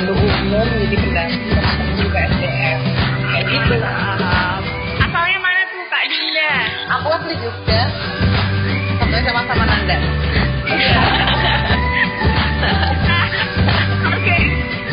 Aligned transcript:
pembantu 0.00 0.16
umum 0.16 0.68
jadi 0.80 0.96
pendamping 0.96 1.44
teman-teman 1.52 1.92
juga 2.00 2.18
SDM 2.32 2.78
kayak 3.20 3.44
gitu 3.52 3.74
asalnya 4.96 5.38
mana 5.44 5.60
tuh 5.68 5.84
Kak 5.92 6.04
Dinda 6.08 6.52
aku 6.88 7.06
asli 7.20 7.34
Jogja 7.36 7.82
satu 8.96 9.16
sama-sama 9.28 9.64
Nanda 9.68 9.98
iya. 10.72 11.00
Oke, 14.08 14.38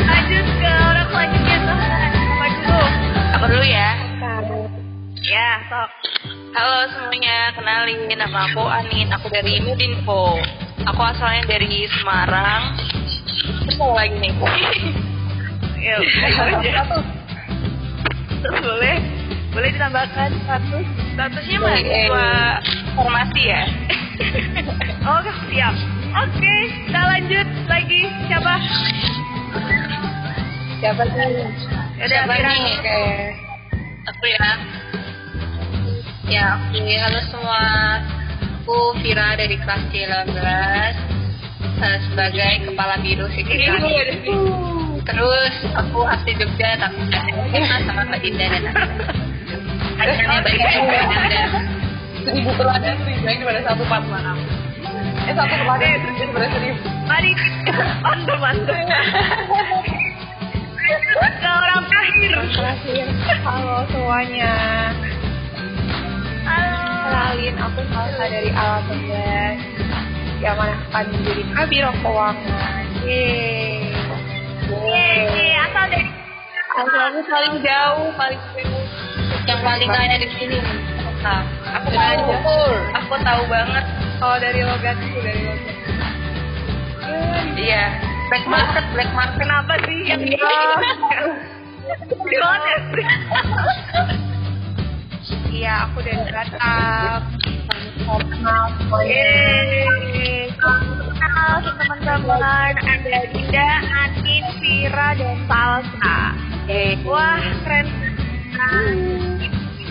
lanjut 0.04 0.46
ke 0.60 0.72
orang 0.72 1.08
selanjutnya 1.08 1.56
tuh. 1.64 1.78
Dulu? 2.48 2.80
Aku 3.36 3.44
dulu 3.48 3.64
ya. 3.64 3.90
Ya, 5.20 5.50
sok. 5.68 5.90
Halo 6.56 6.78
semuanya, 6.92 7.52
kenalin 7.52 8.08
nama 8.16 8.48
aku 8.48 8.64
Anin, 8.64 9.12
aku 9.12 9.28
dari 9.28 9.60
Nudinfo. 9.60 10.40
Aku 10.88 11.00
asalnya 11.04 11.44
dari 11.44 11.84
Semarang. 11.92 12.76
Terus 13.76 13.84
lagi 13.84 14.16
nih. 14.16 14.32
ya, 15.76 15.96
boleh, 18.48 18.96
boleh 19.52 19.68
ditambahkan 19.76 20.30
status? 20.40 20.86
Statusnya 21.12 21.58
mahasiswa 21.60 22.28
formasi 22.96 23.42
ya. 23.44 23.62
oh, 25.08 25.20
siap. 25.52 25.74
Oke, 26.16 26.54
kita 26.88 27.00
lanjut 27.12 27.48
lagi. 27.68 28.00
Siapa? 28.32 28.54
Siapa 30.80 31.02
sih? 31.04 31.28
Siapa 32.08 32.32
nih? 32.40 32.72
Oke. 32.72 33.02
Aku 34.08 34.24
ya. 34.32 34.48
Ya, 36.28 36.44
oke. 36.56 36.80
Halo 37.04 37.20
semua. 37.28 37.64
Aku 38.64 38.96
Vira 39.00 39.36
dari 39.36 39.60
kelas 39.60 39.82
C11 39.92 41.07
uh, 41.62 41.96
sebagai 42.10 42.52
kepala 42.70 42.94
biro 43.02 43.26
sekretaris. 43.32 44.22
Terus 45.08 45.54
aku 45.72 46.04
asli 46.04 46.32
Jogja 46.36 46.76
tapi 46.76 47.00
sama 47.88 48.02
Mbak 48.12 48.20
Dinda 48.20 48.46
dan 48.52 48.64
Akhirnya 49.98 50.38
baik 50.44 50.60
Dinda. 50.60 51.00
Seribu 52.28 52.50
teladan 52.60 52.94
lebih 53.02 53.16
baik 53.24 53.38
daripada 53.40 53.60
satu 53.64 53.82
pas 53.88 54.04
mana? 54.04 54.36
Eh 55.26 55.34
satu 55.34 55.54
teladan 55.64 55.88
terus 56.04 56.16
daripada 56.20 56.46
seribu. 56.52 56.80
Mari, 57.08 57.32
mantap 58.04 58.38
mantap. 58.38 58.84
Ke 61.18 61.48
orang 61.48 61.84
terakhir. 61.88 62.30
Terakhir. 62.52 63.06
Halo 63.44 63.76
semuanya. 63.88 64.54
Halo. 66.44 66.88
Kenalin 67.08 67.56
aku 67.56 67.80
Salsa 67.88 68.24
dari 68.28 68.50
Alam 68.52 68.84
Akan 70.38 71.06
menjadi 71.10 71.42
kabiro 71.50 71.90
keuangan. 71.98 72.84
Yeay. 73.02 73.90
Yeay. 74.70 75.50
Asal 75.58 75.84
dari 75.90 76.06
aku 76.78 77.20
paling 77.26 77.56
jauh, 77.64 78.08
paling. 78.14 78.40
Yang 79.48 79.60
paling 79.64 79.90
kaya 79.90 80.16
di 80.22 80.28
sini. 80.38 80.58
Aku 81.68 81.90
tahu, 81.90 82.70
aku 82.94 83.14
tahu 83.18 83.42
banget. 83.50 83.84
Oh 84.22 84.36
dari 84.38 84.62
logat 84.62 84.96
itu 85.02 85.18
dari 85.18 85.42
logat. 85.42 85.74
Iya. 87.58 87.84
Black 88.28 88.44
market, 88.46 88.84
black 88.94 89.10
market. 89.16 89.40
Kenapa 89.40 89.74
sih 89.88 89.98
yang 90.06 90.20
di 90.22 90.36
Iya, 95.48 95.90
aku 95.90 95.98
dari 96.06 96.22
Batam. 98.08 98.88
Kenal 98.88 99.20
Kenal 101.20 101.60
teman-teman 101.60 102.72
ada 102.80 103.20
Dinda, 103.36 103.70
Anin, 103.84 104.44
Vira, 104.64 105.12
dan 105.12 105.36
Salsa. 105.44 106.32
Wah, 107.04 107.44
keren. 107.68 107.84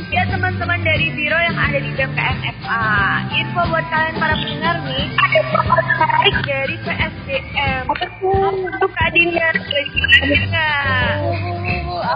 Ya 0.07 0.23
teman-teman 0.33 0.81
dari 0.81 1.13
biro 1.13 1.37
yang 1.37 1.57
ada 1.61 1.77
di 1.77 1.93
BMKM 1.93 2.37
FA. 2.65 3.21
Info 3.37 3.61
buat 3.69 3.85
kalian 3.85 4.17
para 4.17 4.33
pendengar 4.33 4.81
nih, 4.81 5.13
ada 5.13 5.39
menarik 5.61 6.35
dari 6.41 6.75
PSDM. 6.81 7.85
Untuk 7.85 8.91
Kak 8.97 9.13
Dinda, 9.13 9.53
dari 9.53 9.89
Dinda. 10.25 10.73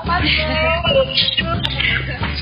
Apa 0.01 0.17
tuh? 0.17 2.40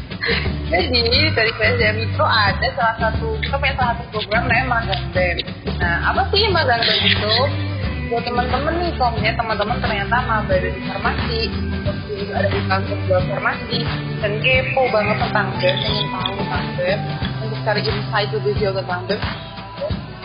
Jadi 0.69 1.01
dari 1.33 1.51
PSDM 1.57 1.97
itu 2.05 2.23
ada 2.23 2.67
salah 2.77 2.95
satu 3.01 3.33
kita 3.41 3.55
punya 3.57 3.73
salah 3.73 3.95
satu 3.97 4.21
program 4.21 4.45
namanya 4.45 4.65
magang 4.69 5.03
BEM. 5.13 5.37
Nah 5.81 5.95
apa 6.13 6.21
sih 6.29 6.45
magang 6.53 6.81
BEM 6.81 7.01
itu? 7.09 7.35
Buat 8.09 8.25
teman-teman 8.25 8.73
nih, 8.81 8.89
kalau 8.97 9.13
punya 9.13 9.37
teman-teman 9.37 9.77
ternyata 9.85 10.17
maba 10.25 10.49
ada 10.49 10.65
di 10.65 10.81
farmasi, 10.81 11.41
juga 12.09 12.33
ada 12.41 12.49
di 12.49 12.61
kampus 12.65 12.99
buat 13.05 13.23
farmasi, 13.29 13.79
dan 14.17 14.33
kepo 14.41 14.81
banget 14.89 15.17
tentang 15.29 15.47
BEM, 15.61 15.77
ingin 15.77 16.07
tahu 16.09 16.31
tentang 16.41 16.65
BEM, 16.73 16.99
untuk 17.45 17.59
cari 17.61 17.81
insight 17.85 18.29
lebih 18.33 18.53
jauh 18.57 18.75
tentang 18.81 19.01
BEM, 19.05 19.21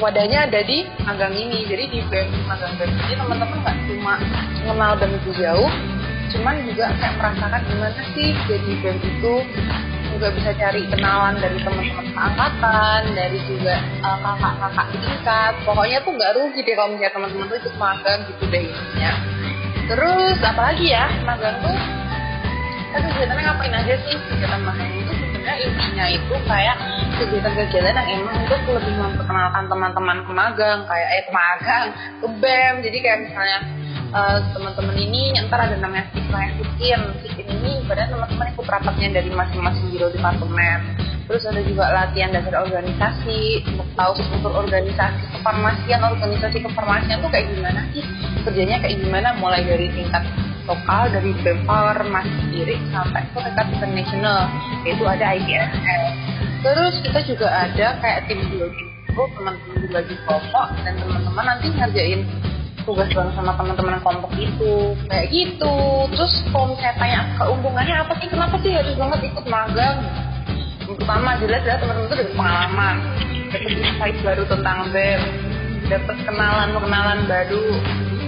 wadahnya 0.00 0.38
ada 0.48 0.60
di 0.65 0.78
magang 1.04 1.36
ini. 1.36 1.69
Jadi 1.69 1.84
di 1.92 2.00
BEM 2.09 2.28
magang 2.48 2.72
BEM 2.81 2.88
ini 2.88 3.15
teman-teman 3.21 3.59
nggak 3.60 3.76
cuma 3.84 4.15
mengenal 4.65 4.92
BEM 4.97 5.10
lebih 5.21 5.34
jauh, 5.36 5.71
cuman 6.32 6.54
juga 6.65 6.86
kayak 6.97 7.15
merasakan 7.21 7.60
gimana 7.69 8.03
sih 8.16 8.32
jadi 8.48 8.72
BEM 8.81 8.97
itu 8.97 9.34
juga 10.15 10.31
bisa 10.31 10.51
cari 10.55 10.87
kenalan 10.87 11.35
dari 11.43 11.59
teman-teman 11.59 12.07
angkatan, 12.15 13.01
dari 13.19 13.39
juga 13.51 13.75
uh, 14.07 14.19
kakak-kakak 14.23 14.87
tingkat. 14.95 15.53
Pokoknya 15.67 15.99
tuh 16.07 16.13
nggak 16.15 16.33
rugi 16.39 16.61
deh 16.63 16.75
kalau 16.79 16.89
misalnya 16.95 17.13
teman-teman 17.19 17.47
tuh 17.51 17.59
ikut 17.59 17.75
magang 17.77 18.21
gitu 18.31 18.45
deh 18.47 18.63
intinya. 18.71 19.13
Terus 19.85 20.39
apalagi 20.41 20.87
ya 20.89 21.05
magang 21.27 21.59
tuh 21.61 21.77
kita 22.95 23.11
kegiatannya 23.11 23.43
ngapain 23.43 23.75
aja 23.75 23.95
sih 24.07 24.17
kegiatan 24.31 24.63
magang 24.63 24.91
itu 24.95 25.13
sebenarnya 25.19 25.55
intinya 25.66 26.07
itu 26.15 26.34
kayak 26.47 26.77
kegiatan-kegiatan 27.19 27.91
yang 27.91 28.09
emang 28.22 28.37
untuk 28.47 28.60
lebih 28.71 28.95
memperkenalkan 28.95 29.65
teman-teman 29.67 30.19
ke 30.22 30.31
magang 30.31 30.78
kayak 30.87 31.09
eh 31.10 31.27
magang 31.34 31.87
ke 32.22 32.27
BEM 32.39 32.75
jadi 32.87 32.99
kayak 33.03 33.19
misalnya 33.27 33.59
uh, 34.15 34.39
teman-teman 34.55 34.97
ini 34.97 35.34
ntar 35.51 35.66
ada 35.66 35.77
namanya 35.77 36.07
siswa 36.15 36.39
yang 36.39 36.55
bikin 36.63 37.01
bikin 37.27 37.47
ini 37.51 37.83
padahal 37.84 38.15
teman-teman 38.15 38.47
ikut 38.55 38.66
rapatnya 38.71 39.09
dari 39.21 39.31
masing-masing 39.34 39.87
biro 39.91 40.09
departemen. 40.15 40.78
Terus 41.25 41.43
ada 41.49 41.61
juga 41.65 41.84
latihan 41.89 42.31
dasar 42.37 42.69
organisasi 42.69 43.65
untuk 43.75 43.89
tahu 43.97 44.13
struktur 44.21 44.53
organisasi 44.61 45.25
kefarmasian 45.41 46.01
organisasi 46.05 46.57
kefarmasian 46.63 47.16
tuh 47.19 47.31
kayak 47.33 47.49
gimana 47.51 47.81
sih? 47.91 48.05
Kerjanya 48.45 48.77
kayak 48.81 49.01
gimana? 49.03 49.28
Mulai 49.41 49.65
dari 49.65 49.89
tingkat 49.93 50.25
lokal 50.65 51.13
dari 51.13 51.31
BEMPAR 51.45 52.09
masih 52.09 52.34
sendiri 52.41 52.77
sampai 52.89 53.21
ke 53.33 53.39
tingkat 53.41 53.67
internasional 53.77 54.49
yaitu 54.89 55.05
ada 55.05 55.37
IPSS 55.37 56.13
terus 56.65 56.95
kita 57.05 57.21
juga 57.28 57.49
ada 57.53 58.01
kayak 58.01 58.25
tim 58.25 58.41
building 58.49 58.89
itu 58.89 59.22
teman-teman 59.37 59.77
dibagi 59.84 60.17
kelompok 60.25 60.69
dan 60.83 60.97
teman-teman 60.97 61.45
nanti 61.45 61.69
ngerjain 61.69 62.21
tugas 62.84 63.09
bareng 63.10 63.34
sama 63.34 63.53
teman-teman 63.57 64.01
kelompok 64.01 64.33
itu. 64.36 64.95
Kayak 65.09 65.27
gitu. 65.33 65.75
Terus 66.13 66.33
kalau 66.53 66.72
misalnya 66.72 66.95
tanya 67.01 67.21
keuntungannya 67.41 67.95
apa 68.04 68.13
sih? 68.21 68.28
Kenapa 68.28 68.57
sih 68.60 68.71
harus 68.72 68.95
banget 68.97 69.21
ikut 69.33 69.47
magang? 69.48 69.98
Pertama 70.84 71.36
jelas 71.41 71.60
jelas 71.65 71.78
teman-teman 71.81 72.07
itu 72.07 72.16
dapat 72.21 72.34
pengalaman. 72.36 72.97
Dapat 73.51 73.72
insight 73.72 74.16
baru 74.21 74.42
tentang 74.47 74.78
BEM 74.92 75.22
dapat 75.89 76.16
kenalan 76.25 76.69
kenalan 76.77 77.21
baru. 77.28 77.66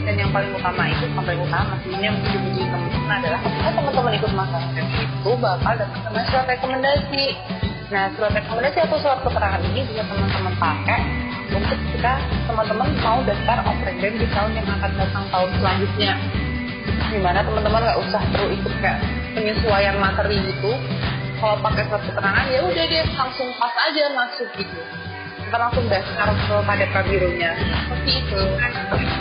Dan 0.06 0.14
yang 0.22 0.30
paling 0.30 0.54
utama 0.54 0.86
itu 0.86 1.02
yang 1.02 1.18
paling 1.18 1.40
utama 1.42 1.74
ini 1.82 1.98
yang 1.98 2.14
menjadi 2.14 2.62
teman-teman 2.70 3.16
adalah 3.18 3.40
ketika 3.42 3.70
teman-teman 3.74 4.12
ikut 4.14 4.32
magang 4.38 4.66
itu 4.70 5.30
bakal 5.42 5.72
dapat 5.74 5.98
sama 6.06 6.20
surat 6.30 6.46
rekomendasi. 6.46 7.26
Nah 7.90 8.04
surat 8.14 8.32
rekomendasi 8.38 8.78
atau 8.86 8.96
surat 9.02 9.18
keterangan 9.26 9.62
ini 9.66 9.80
bisa 9.90 10.02
teman-teman 10.06 10.54
pakai 10.62 11.25
untuk 11.52 11.78
ketika 11.78 12.18
teman-teman 12.48 12.88
mau 13.02 13.18
daftar 13.22 13.58
open 13.66 13.94
BEM 14.02 14.14
di 14.18 14.26
tahun 14.34 14.50
yang 14.58 14.66
akan 14.66 14.90
datang 14.98 15.24
tahun 15.30 15.50
selanjutnya. 15.60 16.12
Di 17.06 17.18
mana 17.22 17.40
teman-teman? 17.44 17.80
Nggak 17.86 17.98
usah 18.02 18.22
perlu 18.34 18.48
ikut 18.50 18.74
kayak 18.82 18.98
penyesuaian 19.36 19.96
materi 20.00 20.36
gitu. 20.42 20.72
Kalau 21.36 21.56
pakai 21.60 21.84
surat 21.86 22.02
keterangan 22.08 22.46
ya 22.48 22.60
udah 22.64 22.84
deh 22.88 23.04
langsung 23.12 23.48
pas 23.60 23.74
aja 23.76 24.04
masuk 24.16 24.48
gitu. 24.56 24.80
Kita 25.46 25.56
langsung 25.60 25.84
daftar 25.86 26.28
ke 26.32 26.56
pada 26.64 26.86
kabirunya 26.90 27.50
seperti 27.54 28.10
itu. 28.24 28.40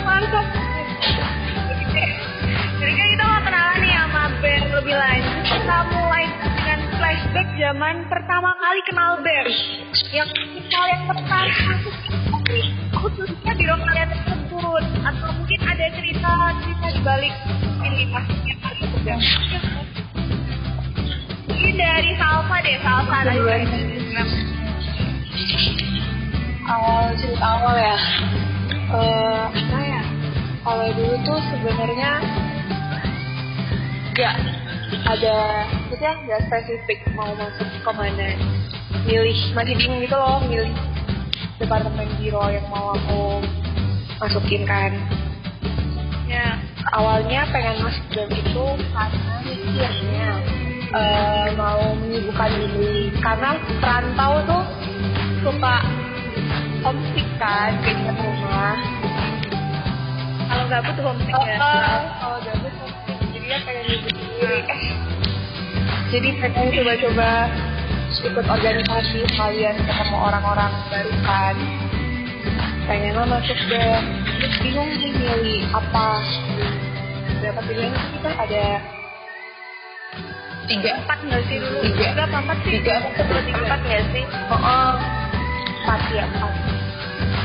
Mantap 0.02 0.46
jadi 2.76 3.02
kita 3.08 3.24
mau 3.24 3.40
kenalan 3.40 3.76
nih 3.80 3.92
sama 3.98 4.22
BEM 4.44 4.68
lebih 4.68 4.96
lanjut 4.96 5.38
kita 5.48 5.76
dengan 5.88 6.05
flashback 7.06 7.46
zaman 7.54 8.02
pertama 8.10 8.50
kali 8.58 8.82
kenal 8.82 9.22
BEM 9.22 9.46
yang 10.10 10.26
kalian 10.66 11.06
pertama 11.06 11.78
khususnya 12.98 13.52
di 13.54 13.62
ruang 13.62 13.78
kalian 13.86 14.10
tersebut. 14.10 14.84
Atau 15.06 15.30
mungkin 15.38 15.60
ada 15.70 15.86
cerita 15.94 16.30
cerita 16.66 16.86
di 16.90 17.00
balik 17.06 17.34
ini 17.86 18.10
maksudnya 18.10 18.54
kalian 18.58 18.90
BEM 19.06 19.20
ini 21.46 21.70
dari 21.78 22.10
Salsa 22.18 22.56
deh 22.58 22.76
Salsa. 22.82 23.16
Dari 23.22 23.54
awal 26.66 27.04
cerita 27.22 27.46
awal 27.46 27.74
ya. 27.78 27.98
Uh, 28.90 29.46
apa 29.54 29.78
ya? 29.78 30.02
Kalau 30.58 30.86
dulu 30.90 31.14
tuh 31.22 31.38
sebenarnya 31.54 32.12
nggak 34.10 34.36
ada 35.06 35.38
maksudnya 35.86 36.18
nggak 36.26 36.40
spesifik 36.50 36.98
mau 37.14 37.30
masuk 37.38 37.62
ke 37.62 37.90
mana. 37.94 38.34
Milih 39.06 39.38
masih 39.54 39.74
bingung 39.78 40.02
gitu 40.02 40.18
loh 40.18 40.42
milih 40.42 40.74
departemen 41.62 42.10
biro 42.18 42.42
yang 42.50 42.66
mau 42.66 42.98
aku 42.98 43.38
masukin 44.18 44.66
kan. 44.66 44.90
Ya. 46.26 46.58
Awalnya 46.90 47.46
pengen 47.54 47.86
masuk 47.86 48.02
BEM 48.10 48.30
itu 48.34 48.66
karena 48.90 49.34
mikirnya 49.46 50.28
uh, 50.90 51.46
mau 51.54 51.94
menyibukkan 52.02 52.50
diri. 52.50 53.14
Karena 53.22 53.54
perantau 53.78 54.42
tuh 54.42 54.62
suka 55.46 55.86
homesick 56.82 57.30
kan 57.38 57.78
keinget 57.86 58.18
rumah. 58.18 58.74
Kalau 60.50 60.64
gabut 60.66 60.96
homesick 60.98 61.38
ya? 61.46 61.58
Uh, 61.62 62.02
kalau 62.18 62.38
gabut 62.42 62.74
homesick. 62.74 63.18
Jadi 63.38 63.46
ya 63.54 63.58
pengen 63.62 63.86
eh 63.86 64.35
jadi 66.06 66.28
pengen 66.38 66.70
coba-coba 66.70 67.30
ikut 68.16 68.46
organisasi 68.46 69.18
kalian 69.34 69.76
ketemu 69.82 70.16
orang-orang 70.18 70.72
baru 70.90 71.14
kan 71.26 71.56
pengenlah 72.86 73.26
masuk 73.26 73.58
ke 73.66 73.82
bingung 74.62 74.90
nih 75.02 75.12
milih 75.14 75.62
apa. 75.74 76.22
Berapa 77.42 77.60
pilihan 77.66 77.92
kita? 77.92 78.30
Ada 78.38 78.66
tiga. 80.70 80.90
Empat 81.02 81.18
nggak 81.26 81.42
sih 81.50 81.56
dulu? 81.58 81.78
Tiga. 81.82 82.04
Tiga 82.14 82.22
apa 82.30 82.36
empat 82.38 82.58
sih? 82.62 82.72
Tiga. 82.78 82.94
Empat 83.66 83.80
nggak 83.82 84.02
sih? 84.14 84.24
Oh, 84.50 84.54
oh. 84.54 84.92
empat 85.82 86.00
ya 86.14 86.24
empat. 86.30 86.54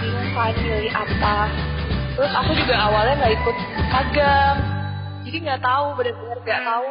Bingung 0.01 0.29
kan 0.37 0.53
milih 0.61 0.93
apa. 0.93 1.35
Terus 2.13 2.31
aku 2.37 2.51
juga 2.53 2.75
awalnya 2.77 3.13
nggak 3.25 3.33
ikut 3.41 3.57
magang 3.89 4.57
jadi 5.21 5.37
nggak 5.47 5.61
tahu 5.63 5.85
benar-benar 5.95 6.37
nggak 6.43 6.61
tahu 6.65 6.89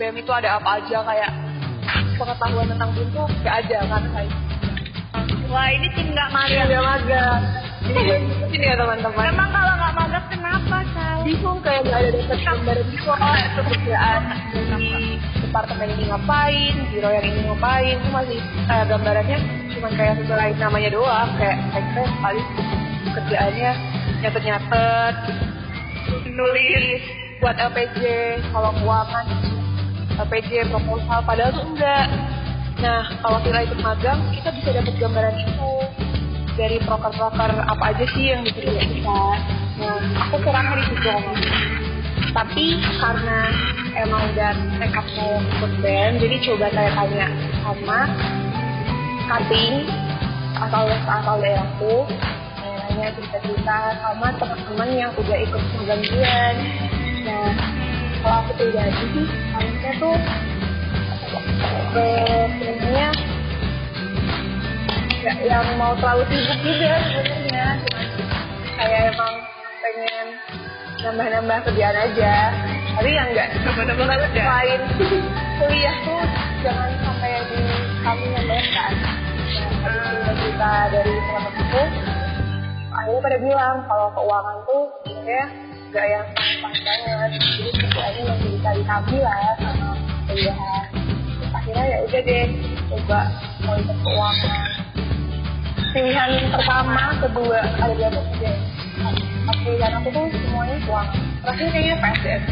BEM 0.00 0.16
itu 0.16 0.32
ada 0.32 0.56
apa 0.56 0.80
aja 0.80 1.04
kayak 1.04 1.30
pengetahuan 2.16 2.72
tentang 2.72 2.88
BEM 2.96 3.08
tuh 3.12 3.28
nggak 3.44 3.54
ada 3.68 3.78
kan 3.84 4.02
kayak. 4.16 4.34
Wah 5.52 5.68
ini 5.76 5.92
tim 5.92 6.08
nggak 6.16 6.28
magang 6.32 6.66
nggak 6.72 6.84
magang 6.88 7.42
ini 8.48 8.64
ya 8.64 8.74
teman-teman. 8.80 9.24
Memang 9.28 9.48
kalau 9.52 9.72
nggak 9.76 9.92
magang 10.00 10.26
kenapa 10.32 10.76
sal 10.96 11.20
bingung 11.20 11.60
kayak 11.60 11.84
nggak 11.84 12.00
ada 12.00 12.10
dapat 12.16 12.38
gambaran 12.48 12.86
visual 12.88 13.18
pekerjaan 13.60 14.22
di 14.56 14.88
departemen 15.44 15.88
ini 15.92 16.04
ngapain 16.08 16.74
biro 16.88 17.08
yang 17.12 17.26
ini 17.28 17.40
ngapain. 17.44 17.96
Itu 18.00 18.08
masih 18.08 18.40
eh, 18.72 18.84
gambarannya 18.88 19.38
cuma 19.76 19.88
kayak 20.00 20.14
sesuai 20.24 20.50
namanya 20.56 20.90
doang 20.96 21.28
kayak 21.36 21.58
saya 21.76 22.08
paling 22.24 22.46
kerjaannya 23.20 23.70
nyatet-nyatet 24.24 25.14
nulis 26.32 27.02
buat 27.44 27.56
LPJ 27.60 28.00
kalau 28.48 28.72
keuangan 28.80 29.59
LPJ 30.18 30.72
proposal 30.72 31.18
padahal 31.22 31.50
tuh 31.54 31.64
enggak. 31.70 32.06
Nah 32.80 33.02
kalau 33.20 33.38
kita 33.44 33.58
ikut 33.68 33.78
magang 33.84 34.20
kita 34.34 34.48
bisa 34.56 34.68
dapat 34.72 34.94
gambaran 34.96 35.36
itu 35.36 35.70
dari 36.60 36.76
proker-proker 36.84 37.50
apa 37.56 37.84
aja 37.94 38.04
sih 38.04 38.24
yang 38.36 38.44
dikerjain 38.44 39.00
kita 39.00 39.22
nah 39.80 39.96
aku 40.28 40.36
kurangnya 40.44 40.76
di 40.76 40.84
situ 40.92 41.16
tapi 42.36 42.64
karena 43.00 43.40
emang 43.96 44.22
udah 44.28 44.52
nekat 44.76 45.06
mau 45.16 45.40
ikut 45.40 45.72
band 45.80 46.20
jadi 46.20 46.36
coba 46.44 46.66
tanya-tanya 46.68 47.26
sama 47.64 48.00
cutting 49.24 49.88
asal 50.60 50.84
asal 50.84 51.36
daerahku 51.40 51.94
nanya 52.60 53.08
cerita-cerita 53.16 53.78
sama 54.04 54.28
teman-teman 54.36 54.88
yang 54.92 55.10
udah 55.16 55.38
ikut 55.40 55.62
magang 55.80 56.02
nah 57.24 57.79
kalau 58.20 58.36
aku 58.44 58.52
pribadi 58.60 59.04
sih 59.16 59.26
harusnya 59.56 59.92
tuh 59.96 60.16
sebenarnya 61.90 63.08
nggak 65.20 65.36
yang 65.44 65.66
mau 65.76 65.92
terlalu 66.00 66.24
sibuk 66.32 66.58
juga 66.64 66.92
sebenarnya 67.08 67.66
kayak 68.76 69.00
emang 69.12 69.34
pengen 69.80 70.26
nambah-nambah 71.00 71.58
kerjaan 71.68 71.96
aja 71.96 72.34
tapi 72.96 73.10
yang 73.12 73.28
enggak 73.32 73.48
nambah-nambah 73.64 74.16
kerjaan 74.28 74.48
lain 74.48 74.80
kuliah 75.60 75.96
tuh 76.04 76.24
jangan 76.60 76.90
sampai 77.04 77.32
di 77.48 77.60
kami 78.04 78.26
yang 78.32 78.46
kan 78.72 78.94
nah, 79.80 80.32
kita 80.36 80.72
dari 80.92 81.14
teman-temanku 81.24 81.82
akhirnya 82.90 83.20
pada 83.24 83.38
bilang 83.40 83.76
kalau 83.88 84.08
keuangan 84.12 84.56
tuh 84.68 84.82
sebenarnya 85.08 85.69
nggak 85.90 86.06
yang 86.06 86.26
pas 86.62 86.78
banget. 86.86 87.30
Jadi 87.90 88.20
yang 88.22 88.38
bisa 88.46 88.70
di 88.78 88.82
kami 88.86 89.16
lah 89.18 89.38
sama 89.58 89.88
kuliahan 90.30 90.86
akhirnya 91.50 91.84
ya 91.90 91.98
udah 92.06 92.20
deh 92.22 92.46
coba 92.86 93.20
mau 93.66 93.74
ikut 93.74 93.98
keuangan. 94.06 94.68
Pilihan 95.90 96.30
pertama 96.54 97.04
kedua 97.18 97.58
ada 97.82 97.94
berapa 97.98 98.20
kerja 98.30 98.52
pilihan 99.66 99.92
aku 99.98 100.08
tuh 100.14 100.26
semuanya 100.30 100.76
keuangan. 100.86 101.22
Terakhir 101.42 101.66
kayaknya 101.74 101.96
PSDM 101.98 102.42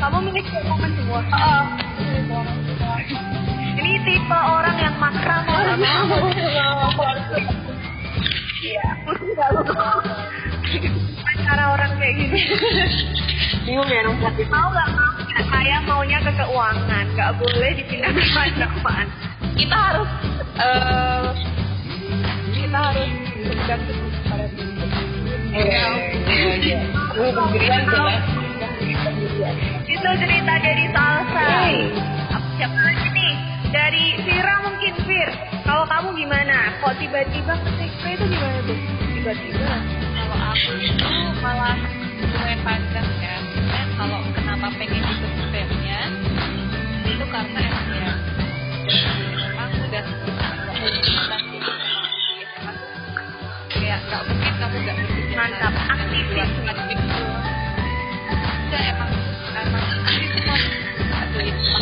kamu 0.00 0.16
milih 0.32 0.44
keuangan 0.48 0.90
semua? 0.96 1.20
Oh, 1.24 1.64
milih 2.00 2.22
keuangan 2.28 2.56
semua. 2.68 2.96
Ini 3.80 3.92
tipe 4.04 4.38
orang 4.44 4.76
yang 4.76 4.96
maksa 5.00 5.34
mau 5.48 5.60
nggak 5.64 5.78
mau? 5.80 6.20
iya 8.60 8.92
cara 11.50 11.64
orang 11.74 11.90
kayak 11.98 12.14
gini 12.14 12.40
bingung 13.66 13.88
ya 13.90 14.00
nong 14.06 14.18
mau 14.22 14.68
nggak 14.70 14.88
mau 14.94 15.10
saya 15.50 15.76
maunya 15.82 16.18
ke 16.22 16.32
keuangan 16.38 17.04
nggak 17.16 17.32
boleh 17.42 17.70
dipindah 17.74 18.12
ke 18.14 18.24
mana 18.30 18.66
kita 19.58 19.76
harus 19.76 20.10
uh, 20.62 21.26
kita 22.54 22.78
harus 22.78 23.10
bergantung 23.34 24.00
pada 24.30 24.46
diri 24.54 24.70
Iya, 25.50 25.82
iya. 26.62 26.80
Lu 27.18 27.26
pendirian 27.34 27.82
jelas. 27.90 28.22
Itu 29.82 30.08
cerita 30.22 30.54
dari 30.62 30.86
salsa. 30.94 31.50
Siapa 32.54 32.78
lagi 32.86 33.08
nih? 33.10 33.34
Dari 33.74 34.04
Vira 34.22 34.62
mungkin 34.62 34.94
Vir. 35.02 35.30
Kalau 35.66 35.84
kamu 35.90 36.14
gimana? 36.14 36.70
Kok 36.78 36.94
tiba-tiba 37.02 37.58
ke 37.66 37.70
itu 37.82 38.24
gimana 38.30 38.58
tuh? 38.62 38.78
Tiba-tiba. 39.10 39.74
Kalau 40.30 40.46
aku 40.54 40.78
itu 40.78 41.10
malah 41.42 41.74
lumayan 42.22 42.62
panjang 42.62 43.08
ya. 43.18 43.34
Dan 43.66 43.86
kalau 43.98 44.22
kenapa 44.30 44.70
pengen 44.78 45.02
ikut 45.02 45.32
BEM-nya 45.50 46.00
itu 47.02 47.24
karena 47.26 47.58
emang 47.66 47.90
ya 47.90 48.14
memang 49.42 49.70
udah 49.90 50.04
kayak 53.74 53.98
nggak 54.06 54.22
mungkin 54.30 54.52
kamu 54.54 54.76
nggak 54.86 54.96
berpikir 55.02 55.34
Mantap, 55.34 55.74
aktivis. 55.98 56.50
aktif 56.62 56.98
enggak 58.70 58.82
emang 58.86 59.10
emang 59.66 59.82
aktif 59.82 60.30
semua 60.30 60.58
atau 61.10 61.40
itu 61.42 61.74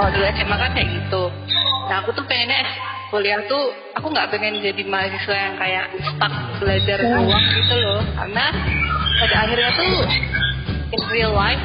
kalau 0.00 0.10
dulu 0.16 0.24
SMA 0.32 0.56
kan 0.56 0.70
kayak 0.72 0.88
gitu 0.96 1.22
nah 1.92 1.96
aku 2.00 2.08
tuh 2.16 2.24
pengennya 2.24 2.64
kuliah 3.14 3.46
tuh 3.46 3.70
aku 3.94 4.10
nggak 4.10 4.26
pengen 4.34 4.58
jadi 4.58 4.82
mahasiswa 4.90 5.36
yang 5.38 5.54
kayak 5.54 5.86
stuck 6.02 6.34
belajar 6.58 6.98
doang 6.98 7.46
gitu 7.54 7.74
loh. 7.78 8.02
Karena 8.18 8.46
pada 9.22 9.34
akhirnya 9.46 9.70
tuh 9.78 10.02
in 10.90 11.02
real 11.14 11.30
life 11.30 11.62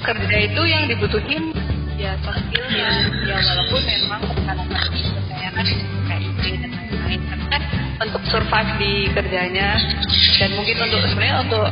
kerja 0.00 0.36
itu 0.48 0.62
yang 0.64 0.88
dibutuhin 0.88 1.52
ya 2.00 2.16
soft 2.24 2.40
skillnya. 2.48 3.12
Ya 3.28 3.36
walaupun 3.44 3.80
memang 3.84 4.20
kadang-kadang 4.24 5.52
kan 5.52 5.66
kayak 6.08 6.22
itu 6.24 6.48
dan 6.64 6.72
lain-lain. 6.72 7.20
Kan 7.52 7.62
untuk 8.00 8.22
survive 8.32 8.72
di 8.80 9.12
kerjanya 9.12 9.76
dan 10.40 10.48
mungkin 10.56 10.76
untuk 10.80 11.00
sebenarnya 11.12 11.36
untuk 11.44 11.68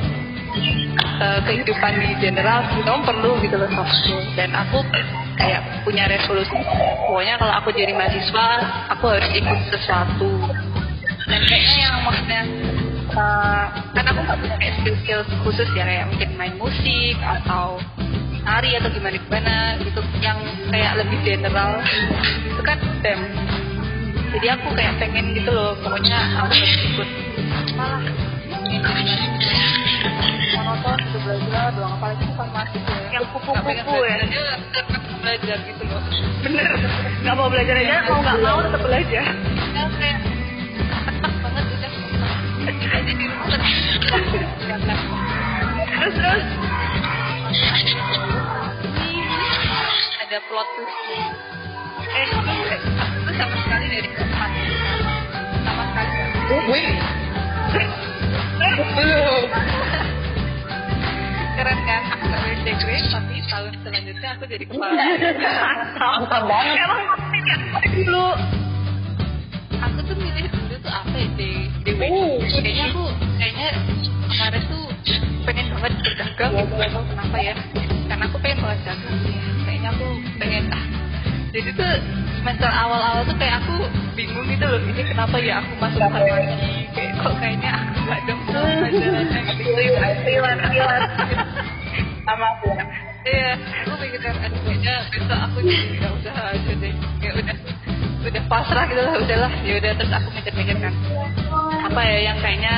uh, 1.18 1.40
kehidupan 1.46 1.92
di 1.98 2.10
general 2.22 2.62
kamu 2.70 3.02
perlu 3.04 3.30
gitu 3.42 3.56
loh 3.58 3.70
soft 3.74 3.92
skill. 4.02 4.20
Dan 4.34 4.54
aku 4.54 4.82
kayak 5.38 5.84
punya 5.86 6.10
resolusi. 6.10 6.58
Pokoknya 7.06 7.38
kalau 7.38 7.54
aku 7.62 7.68
jadi 7.74 7.92
mahasiswa 7.94 8.46
aku 8.94 9.04
harus 9.10 9.28
ikut 9.34 9.58
sesuatu. 9.72 10.30
Dan 11.28 11.40
kayaknya 11.44 11.76
yang 11.76 11.96
maksudnya 12.06 12.42
uh, 13.12 13.64
kan 13.92 14.04
aku 14.04 14.20
nggak 14.24 14.38
punya 14.40 14.56
skill 14.80 14.96
skill 15.04 15.20
khusus 15.44 15.68
ya 15.76 15.84
kayak 15.84 16.06
mungkin 16.08 16.30
main 16.36 16.54
musik 16.56 17.16
atau 17.20 17.78
nari 18.42 18.70
atau 18.80 18.90
gimana 18.90 19.16
gimana 19.18 19.56
gitu. 19.82 20.00
Yang 20.24 20.38
kayak 20.72 20.92
lebih 21.04 21.18
general 21.24 21.70
itu 22.48 22.62
kan 22.64 22.78
dem 23.04 23.20
jadi 24.28 24.60
aku 24.60 24.76
kayak 24.76 25.00
pengen 25.00 25.32
gitu 25.32 25.48
loh 25.48 25.72
pokoknya 25.80 26.18
aku 26.36 26.52
harus 26.52 26.76
ikut. 26.84 27.08
Malah 27.76 28.27
monoton 30.54 30.96
gitu 31.00 31.18
belajar 31.25 31.72
doang 31.72 31.92
apalagi 31.96 32.25
bukan 32.28 32.48
mahasiswa 32.52 32.94
Yang 33.08 33.25
kupu-kupu 33.32 33.96
ya. 34.04 34.16
belajar 35.18 35.56
gitu 35.64 35.82
loh 35.88 36.02
Bener. 36.38 36.70
Gak 37.26 37.34
mau 37.34 37.50
belajar 37.50 37.75
aja, 37.75 37.96
mau 38.06 38.22
nggak 38.22 38.38
mau 38.38 38.58
tetap 38.62 38.80
belajar. 38.80 39.25
ya 39.75 39.84
kayak 39.90 40.18
banget 41.42 41.64
udah 41.66 41.90
terus 45.98 46.14
terus 46.14 46.44
ada 50.22 50.38
plot 50.46 50.68
twist 50.76 50.96
eh 52.08 52.26
aku 52.30 52.52
sama 53.34 53.56
sekali 53.66 53.87
dari 53.90 54.08
keempat 54.14 54.50
sama 55.66 55.82
sekali 55.90 56.10
Wih. 56.68 56.96
Belum. 58.58 59.42
keren 61.58 61.78
kan? 61.82 62.02
Aku 62.14 62.24
gak 62.28 62.40
boleh 62.42 62.58
degrade 62.62 63.06
tapi 63.10 63.34
tahun 63.50 63.72
selanjutnya 63.82 64.28
aku 64.38 64.44
jadi 64.46 64.64
kepala. 64.66 65.02
Mantap 65.98 66.42
banget. 66.46 66.76
emang 66.78 67.02
dulu. 67.94 68.26
Aku 69.78 69.98
tuh 70.06 70.16
milih 70.18 70.46
dulu 70.50 70.74
tuh 70.78 70.92
apa 70.92 71.14
ya 71.14 71.28
di 71.38 71.50
DW 71.86 72.00
Oh. 72.02 72.38
kayaknya 72.58 72.84
aku 72.90 73.04
kayaknya 73.38 73.68
kemarin 74.28 74.62
tuh 74.66 74.84
pengen 75.46 75.66
banget 75.74 75.92
berdagang. 76.02 76.52
Gitu 76.54 76.74
gak 76.78 76.90
tahu 76.94 77.04
kenapa 77.10 77.36
ya? 77.38 77.54
Karena 78.08 78.24
aku 78.26 78.36
pengen 78.38 78.58
banget 78.62 78.80
dagang 78.86 79.18
ya 79.22 79.42
kayaknya 79.66 79.88
aku 79.94 80.06
pengen 80.38 80.64
ah. 80.70 80.84
Jadi 81.48 81.70
tuh 81.74 81.92
semester 82.38 82.71
awal-awal 82.71 83.23
tuh 83.26 83.37
kayak 83.37 83.61
aku 83.62 83.75
bingung 84.14 84.47
gitu 84.47 84.64
loh 84.64 84.80
ini 84.80 85.02
kenapa 85.02 85.37
ya 85.42 85.61
aku 85.61 85.73
masuk 85.83 86.07
lagi 86.07 86.87
kayak 86.95 87.12
kok 87.18 87.35
kayaknya 87.42 87.71
aku 87.75 87.99
gak 88.07 88.18
ada 88.23 88.35
pelajarannya 88.47 89.40
gitu. 89.59 89.71
Sama 92.28 92.47
aku. 92.61 92.68
Iya, 93.25 93.50
aku 93.88 93.92
aduh 93.99 94.61
kayaknya 94.64 94.95
besok 95.11 95.38
aku 95.38 95.59
jadi 95.64 95.97
usaha 96.12 96.42
aja 96.54 96.73
deh. 96.76 96.95
Kayak 97.21 97.35
udah 97.40 97.57
udah 98.28 98.42
pasrah 98.50 98.85
gitu 98.90 99.00
lah, 99.00 99.14
udahlah. 99.16 99.52
Ya 99.64 99.75
udah 99.80 99.92
terus 99.97 100.12
aku 100.12 100.28
mikir-mikir 100.37 100.76
kan 100.83 100.95
apa 101.88 102.00
ya 102.04 102.18
yang 102.33 102.38
kayaknya 102.42 102.75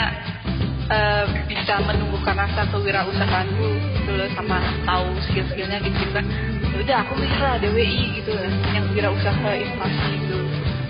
eh, 0.90 1.24
bisa 1.50 1.74
menumbuhkan 1.82 2.36
rasa 2.38 2.62
kewirausahaanku 2.70 3.68
gitu 4.10 4.18
loh 4.18 4.26
sama 4.34 4.58
tahu 4.82 5.06
skill-skillnya 5.30 5.78
gitu 5.86 6.10
kan. 6.10 6.26
Ya 6.66 6.76
udah 6.82 6.96
aku 7.06 7.12
mikir 7.14 7.38
lah 7.38 7.54
DWI 7.62 8.18
gitu 8.18 8.34
lah, 8.34 8.50
yang 8.74 8.90
wirausaha 8.90 9.50
informasi 9.54 10.06
gitu. 10.18 10.38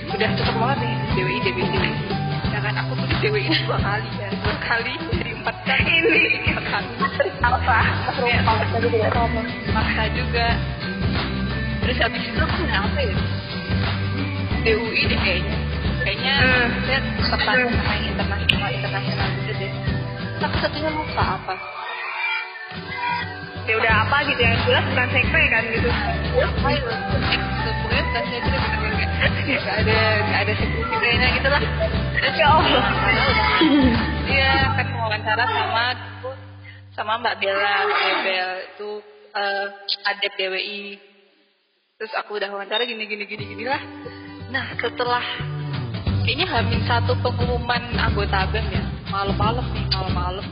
Udah 0.08 0.28
cocok 0.40 0.56
banget 0.56 0.78
nih 0.80 0.94
DWI 1.12 1.38
DWI. 1.44 1.92
Ya 2.48 2.58
kan 2.64 2.74
aku 2.80 2.92
tulis 2.96 3.18
DWI 3.20 3.52
dua 3.68 3.76
kali 3.76 4.08
ya, 4.16 4.28
dua 4.40 4.56
kali 4.64 4.92
dari 5.12 5.32
empat 5.36 5.56
kali 5.68 5.92
ini. 6.00 6.24
Apa? 7.44 7.78
Sama. 8.16 9.42
maksa 9.72 10.02
juga 10.16 10.56
terus 11.80 11.96
habis 12.00 12.22
itu 12.24 12.36
aku 12.36 12.56
kenapa 12.64 12.98
ya 13.00 13.16
DUI 14.64 15.02
deh 15.08 15.20
kayaknya 15.24 15.56
kayaknya 16.04 16.34
Hmm. 16.40 16.68
saya 16.84 17.00
tertarik 17.24 17.68
sama 17.72 17.92
yang 17.96 18.06
internasional 18.12 18.70
internasional 18.70 19.28
gitu 19.40 19.52
deh 19.56 19.72
tapi 20.40 20.56
satunya 20.60 20.90
lupa 20.92 21.24
apa 21.40 21.54
ya 23.68 23.74
udah 23.76 23.94
apa 24.06 24.16
gitu 24.28 24.40
yang 24.40 24.58
jelas 24.64 24.84
bukan 24.88 25.08
sekre 25.12 25.42
kan 25.52 25.62
gitu. 25.68 25.88
Ya 26.36 26.46
pokoknya 26.56 26.80
bukan 26.86 27.00
bener-bener 28.40 28.92
kayak 29.00 29.10
nggak 29.60 29.76
ada 29.84 29.98
nggak 30.24 30.40
ada 30.46 30.52
signifikannya 30.56 31.28
gitu 31.36 31.48
lah. 31.50 31.62
Ya 32.30 32.46
Allah. 32.46 32.84
iya 34.30 34.54
kan 34.78 34.86
wawancara 34.94 35.44
sama 35.44 35.84
sama 36.94 37.12
Mbak 37.20 37.34
Bella 37.42 37.74
Mbak 37.88 38.16
Bel 38.24 38.50
itu 38.64 38.90
eh 39.30 39.66
adep 40.10 40.32
DWI 40.34 40.82
terus 42.00 42.12
aku 42.16 42.40
udah 42.40 42.48
wawancara 42.50 42.82
gini 42.88 43.04
gini 43.04 43.24
gini 43.28 43.44
gini 43.44 43.64
lah. 43.68 43.82
Nah 44.50 44.74
setelah 44.78 45.22
kayaknya 46.24 46.46
hamin 46.48 46.80
satu 46.88 47.12
pengumuman 47.20 47.82
anggota 47.98 48.48
BEM 48.50 48.66
ya. 48.72 48.84
Malam-malam 49.10 49.66
nih 49.74 49.84
malam-malam 49.90 50.46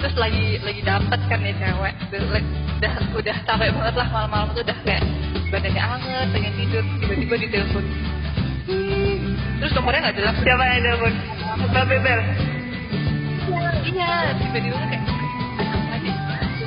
terus 0.00 0.16
lagi 0.16 0.56
lagi 0.64 0.80
dapet 0.80 1.20
kan 1.28 1.44
ya 1.44 1.52
cewek. 1.60 1.94
Udah 2.08 2.40
udah, 2.80 2.92
udah 3.20 3.36
capek 3.44 3.68
banget 3.76 3.94
lah 4.00 4.08
malam-malam 4.08 4.48
tuh 4.56 4.64
udah 4.64 4.78
kayak 4.88 5.04
badannya 5.52 5.82
anget 5.84 6.26
pengen 6.32 6.52
tidur 6.56 6.84
tiba-tiba 7.04 7.34
ditelepon. 7.36 7.84
Terus 9.60 9.72
nomornya 9.76 10.00
nggak 10.08 10.16
jelas. 10.16 10.34
Siapa 10.40 10.62
yang 10.64 10.82
telepon? 10.88 11.12
Mbak 11.70 11.84
Bebel. 11.84 12.20
Iya 13.90 14.12
tiba-tiba 14.40 14.76
kayak 14.88 15.04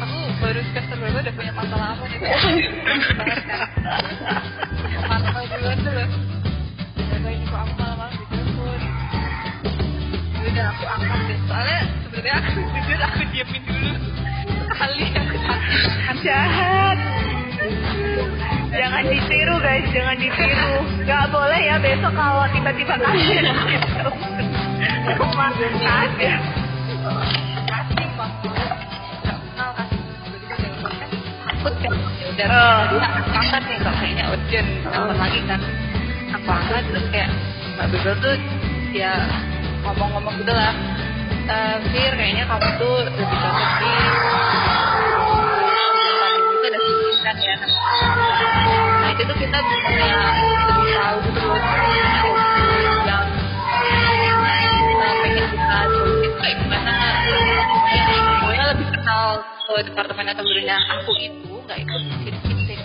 aku 0.04 0.20
baru 0.38 0.62
semester 0.70 0.96
berapa 1.02 1.18
udah 1.24 1.34
punya 1.34 1.52
masalah 1.58 1.88
apa 1.98 2.04
nih? 2.06 2.20
Masalah 5.10 5.44
duluan 5.50 5.78
tuh 5.82 5.94
loh. 5.94 6.10
Ini 7.24 7.46
kok 7.50 7.60
aku 7.66 7.93
sebenarnya 12.24 12.40
aku 12.40 12.60
jujur 12.72 13.00
aku 13.04 13.22
diemin 13.36 13.62
dulu 13.68 13.92
sekali 14.72 15.06
aku 15.12 15.36
takut 15.44 16.18
jahat 16.24 16.98
jangan 18.72 19.04
ditiru 19.12 19.56
guys 19.60 19.84
jangan 19.92 20.16
ditiru 20.16 20.74
nggak 21.04 21.26
boleh 21.36 21.62
ya 21.68 21.76
besok 21.84 22.16
kalau 22.16 22.48
tiba-tiba 22.56 22.96
kalian 22.96 23.44
kasih 25.84 26.28
kan 26.32 26.42
takut 31.44 31.76
kan 31.76 31.96
ya 32.24 32.28
udah 32.32 32.48
Oh. 32.56 33.60
nih 33.68 33.78
kok 33.84 33.94
kayaknya 34.00 34.24
urgent 34.32 34.68
telepon 34.80 35.18
lagi 35.20 35.40
kan 35.44 35.62
angkat 36.32 36.84
terus 36.88 37.06
kayak 37.12 37.30
mbak 37.76 37.88
Bebel 37.92 38.16
tuh 38.24 38.36
ya 38.96 39.12
ngomong-ngomong 39.84 40.40
gitu 40.40 40.54
lah 40.56 40.72
Eh, 41.44 41.78
Fir 41.92 42.12
kayaknya 42.16 42.48
kamu 42.48 42.70
tuh 42.80 43.04
lebih 43.04 43.28
cocok 43.28 43.72
di 43.84 43.92
itu 46.64 46.68
ada 46.72 46.80
sisikan 46.80 47.36
ya 47.36 47.56
nah 49.04 49.10
itu 49.12 49.22
tuh 49.28 49.36
kita 49.36 49.58
bisa 49.60 49.88
lebih 49.92 50.88
tahu 50.96 51.18
gitu 51.28 51.42
loh. 51.44 51.60
Yang 53.04 53.26
eh, 55.04 55.16
pengen 55.20 55.46
kita 55.52 55.80
jauhin 55.92 56.32
kayak 56.40 56.56
gimana. 56.64 56.96
Ya 57.92 58.24
pokoknya 58.40 58.66
lebih 58.72 58.88
kenal 58.96 59.28
ke 59.44 59.74
departemen 59.92 60.26
atau 60.32 60.44
gurunya 60.48 60.78
aku 60.96 61.12
itu 61.20 61.54
nggak 61.68 61.78
ikut 61.84 62.02
sirkuit 62.24 62.80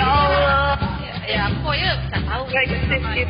ya 0.00 0.08
Allah. 0.08 0.80
Ya, 1.04 1.12
ya 1.28 1.40
aku 1.52 1.56
pokoknya 1.60 1.90
nggak 2.08 2.22
tahu. 2.24 2.42
Nggak 2.48 2.62
ikut 2.72 2.80
sirkuit. 2.88 3.28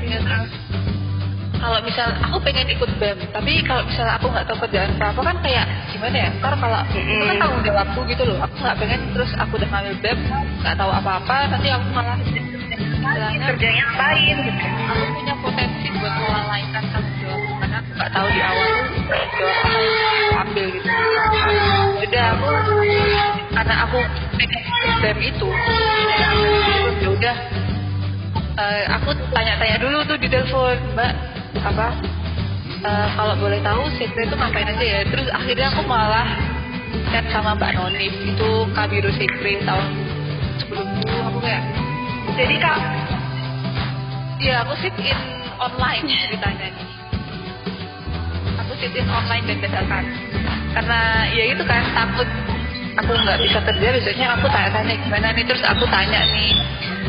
Kalau 1.62 1.78
misal 1.86 2.10
aku 2.18 2.42
pengen 2.42 2.66
ikut 2.74 2.90
BEM 2.98 3.18
tapi 3.30 3.62
kalau 3.62 3.86
misal 3.86 4.10
aku 4.10 4.26
nggak 4.34 4.50
tahu 4.50 4.66
kerjaan 4.66 4.98
apa 4.98 5.20
kan 5.22 5.36
kayak 5.46 5.64
gimana 5.94 6.16
ya? 6.26 6.28
Ntar 6.42 6.58
kalau 6.58 6.82
itu 6.90 7.22
kan 7.22 7.36
tanggung 7.38 7.62
jawabku 7.62 8.00
gitu 8.10 8.22
loh. 8.26 8.42
Aku 8.42 8.54
nggak 8.58 8.76
pengen 8.82 9.00
terus 9.14 9.30
aku 9.38 9.62
udah 9.62 9.68
ngambil 9.70 9.94
BEM 10.02 10.18
nggak 10.58 10.74
tahu 10.74 10.90
apa 10.90 11.10
apa 11.22 11.36
nanti 11.54 11.68
aku 11.70 11.86
malah 11.94 12.18
istilahnya 12.18 13.38
kerjanya 13.46 13.82
ngapain? 13.94 14.36
gitu 14.42 14.58
aku 14.90 15.02
punya 15.14 15.34
potensi 15.38 15.86
buat 16.02 16.14
melalaikan 16.18 16.84
tanggung 16.90 17.16
jawab 17.22 17.42
karena 17.62 17.76
aku 17.78 17.90
nggak 17.94 18.10
tahu 18.10 18.26
di 18.26 18.40
awal 18.42 18.66
tanggung 18.66 19.32
jawab 19.38 19.56
apa 19.62 19.78
yang 19.78 20.02
aku 20.02 20.34
ambil 20.42 20.66
gitu. 20.66 20.88
Udah 22.02 22.26
aku 22.34 22.48
karena 23.54 23.74
aku 23.86 23.98
pengen 24.34 24.62
BEM 24.98 25.18
itu 25.30 25.48
ya 27.02 27.08
udah 27.14 27.36
eh, 28.58 28.84
aku 28.98 29.10
tanya-tanya 29.30 29.76
dulu 29.78 29.98
tuh 30.10 30.18
di 30.18 30.26
telepon 30.26 30.74
mbak 30.98 31.31
apa? 31.60 31.88
Eh, 32.82 33.08
kalau 33.14 33.34
boleh 33.36 33.60
tahu 33.60 33.82
sekre 34.00 34.24
itu 34.24 34.34
ngapain 34.34 34.66
aja 34.72 34.84
ya? 34.84 35.00
Terus 35.06 35.28
akhirnya 35.28 35.68
aku 35.70 35.82
malah 35.84 36.28
chat 37.12 37.24
sama 37.28 37.52
mbak 37.56 37.76
Nonif 37.76 38.14
itu 38.24 38.50
kabiru 38.72 39.10
sekre 39.12 39.60
tahun 39.64 39.86
sebelumku 40.60 41.12
aku 41.28 41.38
kayak 41.44 41.64
jadi 42.36 42.56
kak 42.60 42.78
Iya, 44.42 44.66
aku 44.66 44.74
sit 44.82 44.90
in 44.98 45.14
online 45.54 46.02
ceritanya. 46.02 46.66
Nih. 46.74 46.86
Aku 48.58 48.74
sit 48.74 48.90
in 48.90 49.06
online 49.06 49.46
dan 49.46 49.58
dadakan. 49.62 50.04
Karena 50.74 51.00
ya 51.30 51.44
itu 51.54 51.62
kan 51.62 51.86
takut 51.94 52.26
aku 52.98 53.22
nggak 53.22 53.38
bisa 53.38 53.62
kerja 53.62 53.86
biasanya 53.94 54.26
aku 54.34 54.50
tanya-tanya 54.50 54.98
gimana 54.98 55.30
nih. 55.30 55.46
Terus 55.46 55.62
aku 55.62 55.86
tanya 55.86 56.26
nih 56.26 56.58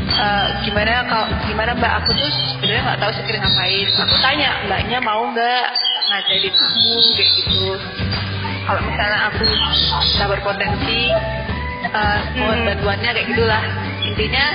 eh, 0.04 0.48
gimana 0.68 1.06
kalau 1.08 1.28
gimana 1.48 1.72
mbak? 1.78 1.92
Aku 2.04 2.10
tuh 2.16 2.30
sebenarnya 2.56 2.82
nggak 2.86 3.00
tahu 3.00 3.12
sekira 3.16 3.38
ngapain 3.44 3.88
aku 3.94 4.16
tanya 4.20 4.50
mbaknya 4.68 4.98
mau 5.00 5.24
nggak 5.32 5.66
ngajarin 6.12 6.56
aku 6.56 6.84
kayak 7.16 7.30
gitu. 7.40 7.66
Kalau 8.64 8.82
misalnya 8.88 9.20
aku 9.32 9.44
bisa 9.44 10.24
berpotensi 10.28 11.02
eh, 11.84 12.20
mohon 12.40 12.58
Hmm. 12.64 12.68
bantuannya 12.72 13.10
kayak 13.12 13.28
gitulah. 13.32 13.64
Intinya 14.04 14.46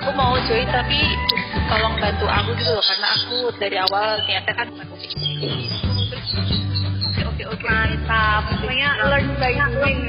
aku 0.00 0.10
mau 0.16 0.36
join 0.48 0.68
tapi 0.68 1.00
tolong 1.68 1.94
bantu 2.00 2.26
aku 2.28 2.50
gitu 2.56 2.70
loh. 2.72 2.84
Karena 2.84 3.08
aku 3.16 3.36
dari 3.60 3.76
awal 3.80 4.20
niatnya 4.24 4.54
kan 4.56 4.68
terus 6.10 6.30
oke 7.04 7.22
oke 7.28 7.42
oke. 7.52 7.64
Mantap 7.68 8.42
pokoknya 8.48 8.88
learn 9.08 9.28
by 9.36 9.52
doing 9.54 10.00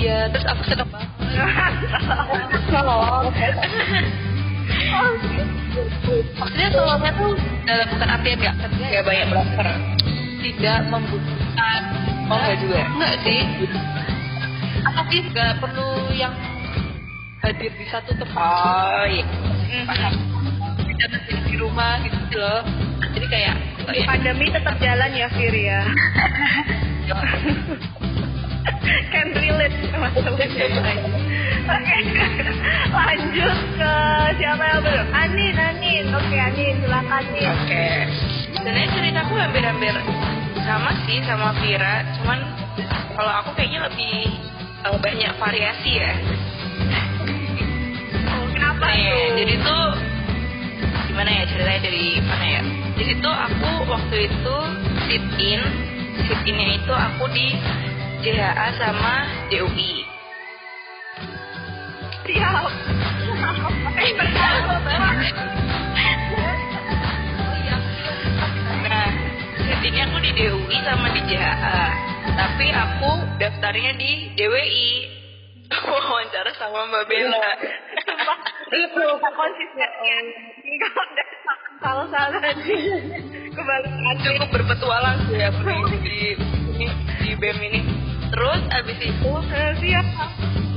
iya 0.00 0.32
terus 0.32 0.48
aku 0.48 0.64
seneng 0.64 0.88
banget. 0.88 1.12
Maksudnya 6.40 6.72
tolongnya 6.74 7.12
tuh 7.14 7.38
dalam 7.68 7.86
bukan 7.94 8.08
artian 8.08 8.40
nggak 8.40 8.56
kerja 8.58 8.86
ya 8.90 9.00
banyak 9.06 9.26
belajar 9.30 9.66
tidak 10.40 10.88
membutuhkan 10.88 11.82
oh 12.32 12.40
enggak 12.40 12.56
juga 12.64 12.80
enggak 12.80 13.20
sih. 13.22 13.44
Apa 14.80 15.04
sih 15.12 15.20
nggak 15.28 15.60
perlu 15.60 16.08
yang 16.16 16.32
hadir 17.44 17.68
di 17.76 17.84
satu 17.92 18.16
tempat. 18.16 18.40
Oh 18.40 19.04
iya. 19.06 19.24
Paham. 19.84 20.16
Kita 20.80 21.04
masih 21.12 21.36
di 21.44 21.60
rumah 21.60 22.00
gitu 22.02 22.40
loh. 22.40 22.64
Jadi 23.10 23.26
kayak 23.28 23.58
pandemi 24.08 24.48
tetap 24.48 24.80
jalan 24.80 25.12
ya 25.12 25.28
Fir 25.32 25.54
ya. 25.54 25.84
Can 29.12 29.28
relate. 29.34 29.76
Oke, 31.70 31.96
lanjut 32.96 33.56
ke 33.76 33.92
siapa 34.36 34.64
yang 34.64 34.80
belum? 34.82 35.06
Anin, 35.12 35.54
Anin. 35.54 36.04
Oke, 36.10 36.36
Anin, 36.36 36.74
silakan 36.80 37.24
nih. 37.30 37.44
oke 37.46 37.84
sebenarnya 38.50 38.88
ceritaku 38.92 39.32
hampir-hampir 39.36 39.94
sama 40.60 40.90
sih 41.04 41.18
sama 41.24 41.54
Vira 41.56 42.04
cuman 42.18 42.38
kalau 43.14 43.32
aku 43.40 43.50
kayaknya 43.54 43.88
lebih 43.88 44.14
eh, 44.82 44.98
banyak 44.98 45.32
variasi 45.38 45.90
ya 45.96 46.12
Oh, 48.26 48.44
kenapa 48.52 48.84
Nah, 48.84 48.94
ya, 48.94 49.14
tuh? 49.14 49.32
jadi 49.38 49.54
tuh 49.60 49.86
gimana 51.06 51.30
ya 51.30 51.42
ceritanya 51.46 51.80
dari 51.82 52.06
mana 52.20 52.44
ya 52.46 52.60
di 52.94 53.04
situ 53.06 53.30
aku 53.30 53.70
waktu 53.86 54.16
itu 54.28 54.56
sit 55.06 55.24
in 55.38 55.60
sit 56.26 56.40
innya 56.44 56.68
itu 56.76 56.92
aku 56.92 57.24
di 57.32 57.46
JHA 58.20 58.68
sama 58.76 59.14
DUI 59.48 60.10
siap. 62.30 62.64
Eh, 64.00 64.16
banget. 64.16 65.34
Nah, 68.80 69.10
aku 70.08 70.16
di 70.24 70.30
DUI 70.40 70.78
sama 70.88 71.06
di 71.12 71.20
JHA. 71.28 71.82
Tapi 72.32 72.66
aku 72.72 73.10
daftarnya 73.36 73.92
di 74.00 74.32
DWI. 74.40 74.92
Wawancara 75.70 76.50
sama 76.56 76.88
Mbak 76.88 77.04
Bella. 77.12 77.44
Itu 78.72 79.04
konsisten 79.20 79.84
ya. 79.84 80.18
Ini 80.64 80.76
kalau 80.80 81.04
udah 81.12 81.28
salah 81.84 82.06
sih 82.64 82.80
kebalikan. 83.52 84.16
Cukup 84.24 84.48
berpetualang 84.48 85.18
sih 85.28 85.36
di, 85.36 86.00
di, 86.08 86.18
di, 86.78 86.86
di 87.20 87.30
BEM 87.36 87.58
ini. 87.68 88.09
Terus 88.30 88.60
abis 88.70 88.98
itu, 89.02 89.32
Eh, 89.50 89.72
siap. 89.82 90.06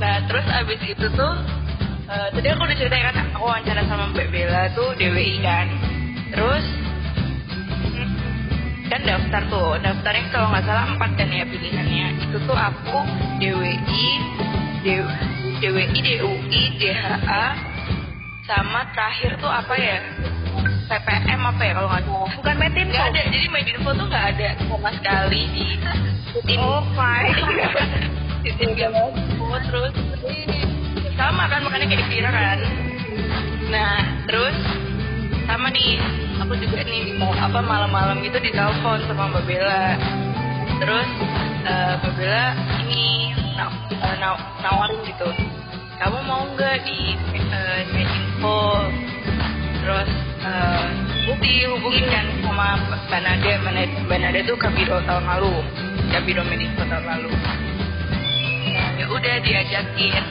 nah 0.02 0.16
terus 0.26 0.46
abis 0.50 0.80
itu 0.84 1.06
tuh, 1.14 1.34
eh, 2.10 2.28
tadi 2.34 2.46
aku 2.50 2.62
udah 2.66 2.76
ceritain 2.76 3.04
kan, 3.14 3.16
aku 3.30 3.46
wawancara 3.46 3.82
sama 3.86 4.10
Mbak 4.10 4.28
Bella 4.34 4.62
tuh 4.74 4.90
DWI 4.98 5.38
kan. 5.38 5.66
Terus 6.34 6.64
kan 8.84 9.00
daftar 9.00 9.42
tuh 9.48 9.80
daftarnya 9.80 10.28
kalau 10.28 10.52
nggak 10.52 10.64
salah 10.68 10.84
empat 10.92 11.10
kan 11.16 11.28
ya 11.32 11.42
pilihannya 11.48 12.06
itu 12.20 12.36
tuh 12.46 12.54
aku 12.54 13.00
DWI 13.40 14.06
DWI 14.84 15.98
DUI 16.04 16.62
DHA 16.78 17.44
sama 18.44 18.84
terakhir 18.92 19.40
tuh 19.40 19.48
apa 19.48 19.74
ya 19.74 19.98
PPM 20.84 21.40
apa 21.40 21.62
ya 21.64 21.72
kalau 21.74 21.88
nggak 21.88 22.02
salah? 22.04 22.28
Bukan 22.36 22.54
Metin 22.60 22.86
nggak 22.92 23.06
ada. 23.12 23.20
Jadi 23.32 23.46
Medinfo 23.48 23.90
tuh 23.96 24.06
nggak 24.06 24.24
ada 24.36 24.48
sama 24.60 24.90
sekali 24.92 25.40
di 25.54 25.66
Putin 26.34 26.58
Oh, 26.60 26.82
fine. 26.92 27.34
Putin 28.44 28.70
mau 28.92 29.58
terus? 29.64 29.94
Sama 31.14 31.46
kan 31.48 31.60
makanya 31.64 31.86
kayak 31.88 32.06
Vira 32.10 32.30
kan? 32.30 32.58
Nah 33.72 33.96
terus? 34.28 34.56
Sama 35.44 35.68
nih 35.72 36.00
aku 36.40 36.52
juga 36.56 36.80
nih 36.84 37.16
mau 37.16 37.32
apa 37.32 37.60
malam-malam 37.60 38.20
gitu 38.20 38.36
ditelepon 38.40 39.04
sama 39.08 39.30
Mbak 39.32 39.44
Bella. 39.48 39.96
Terus 40.82 41.08
eh, 41.64 41.92
Mbak 42.02 42.12
Bella 42.18 42.44
ini 42.84 43.04
naw- 43.56 43.76
eh, 43.92 44.16
naw- 44.20 44.44
nawarin 44.60 45.00
gitu. 45.08 45.28
Kamu 45.94 46.18
mau 46.26 46.42
nggak 46.52 46.84
di 46.84 47.14
uh, 47.38 47.80
Medinfo 47.94 48.60
terus 49.84 50.08
eh, 50.40 50.84
dihubungin 51.44 52.08
kan 52.08 52.24
sama 52.40 52.80
Nada, 53.14 53.52
Mbak 54.08 54.18
Nada 54.18 54.40
tuh 54.48 54.56
Kabiro 54.56 54.98
tahun 55.04 55.24
lalu. 55.28 55.60
Kabiro 56.10 56.42
Medinfo 56.44 56.82
tahun 56.88 57.04
lalu. 57.04 57.30
Ya 58.96 59.06
udah 59.06 59.34
diajakin. 59.44 60.24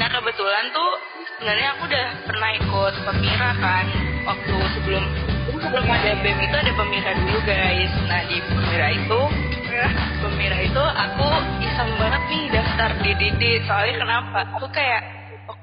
Nah 0.00 0.08
kebetulan 0.10 0.64
tuh 0.72 0.90
sebenarnya 1.36 1.68
aku 1.76 1.82
udah 1.86 2.06
pernah 2.24 2.50
ikut 2.56 2.94
pemira 3.04 3.50
kan 3.60 3.86
waktu 4.26 4.56
sebelum 4.76 5.04
sebelum 5.60 5.86
ada 5.86 6.12
BEM 6.20 6.38
itu 6.44 6.56
ada 6.56 6.72
pemira 6.72 7.10
dulu 7.14 7.38
guys. 7.44 7.92
Nah 8.08 8.20
di 8.26 8.38
pemira 8.42 8.88
itu 8.92 9.20
pemira 10.24 10.58
itu 10.60 10.82
aku 10.82 11.28
iseng 11.62 11.90
banget 12.00 12.22
nih 12.32 12.44
daftar 12.52 12.90
di 13.04 13.12
DD 13.16 13.42
soalnya 13.68 13.94
kenapa? 14.02 14.40
Aku 14.56 14.66
kayak 14.72 15.15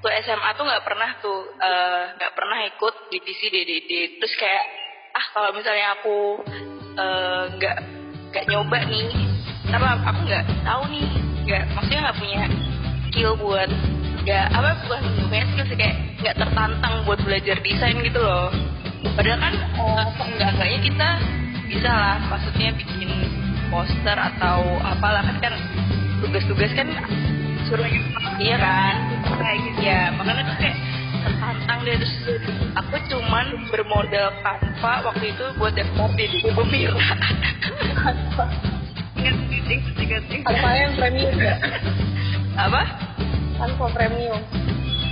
waktu 0.03 0.19
SMA 0.27 0.51
tuh 0.59 0.67
nggak 0.67 0.83
pernah 0.83 1.09
tuh 1.23 1.39
eh, 1.63 2.03
nggak 2.19 2.33
pernah 2.35 2.59
ikut 2.67 3.07
divisi 3.07 3.47
DDD 3.47 4.19
terus 4.19 4.35
kayak 4.35 4.65
ah 5.15 5.25
kalau 5.31 5.49
misalnya 5.55 5.95
aku 5.95 6.43
eh, 6.99 7.43
nggak 7.55 7.77
nggak 8.35 8.45
nyoba 8.51 8.83
nih 8.83 9.07
apa 9.71 9.87
aku 10.03 10.19
nggak 10.27 10.43
tahu 10.67 10.83
nih 10.91 11.07
nggak 11.47 11.63
maksudnya 11.71 11.99
nggak 12.03 12.17
punya 12.19 12.41
skill 13.07 13.31
buat 13.39 13.69
nggak 14.27 14.45
apa 14.51 14.69
bukan 14.83 15.01
punya 15.31 15.45
skill 15.55 15.67
sih 15.71 15.77
kayak 15.79 15.95
nggak 16.19 16.35
tertantang 16.35 16.93
buat 17.07 17.19
belajar 17.23 17.55
desain 17.63 17.95
gitu 18.03 18.19
loh. 18.19 18.51
Padahal 19.15 19.39
kan 19.39 19.55
eh, 19.55 20.05
seenggak-enggaknya 20.19 20.79
kita 20.83 21.09
bisa 21.71 21.91
lah 21.95 22.19
maksudnya 22.27 22.75
bikin 22.75 23.09
poster 23.71 24.17
atau 24.19 24.83
apalah 24.83 25.23
kan 25.23 25.37
kan 25.39 25.53
tugas-tugas 26.19 26.75
kan 26.75 26.91
suruh 27.67 27.87
iya 28.39 28.55
kan. 28.59 28.95
Kayak 29.39 29.57
gitu 29.65 29.81
ya 29.83 30.01
makanya 30.15 30.41
tuh 30.47 30.55
kayak 30.59 30.77
tertantang 31.23 31.79
deh. 31.87 31.95
Terus 31.99 32.15
aku 32.75 32.95
cuman 33.11 33.45
bermodal 33.71 34.27
Canva 34.43 34.93
waktu 35.07 35.25
itu 35.31 35.45
buat 35.55 35.73
daftar 35.75 36.09
di 36.17 36.25
di 36.27 36.49
Pemira 36.51 36.97
Ingat 39.15 39.37
ingat 39.47 39.83
ingat 39.95 40.23
ingat. 40.27 40.47
Tanpa 40.49 40.69
yang 40.75 40.93
premium 40.99 41.35
ya? 41.39 41.55
Apa? 42.59 42.81
Tanpa 43.55 43.85
premium. 43.95 44.41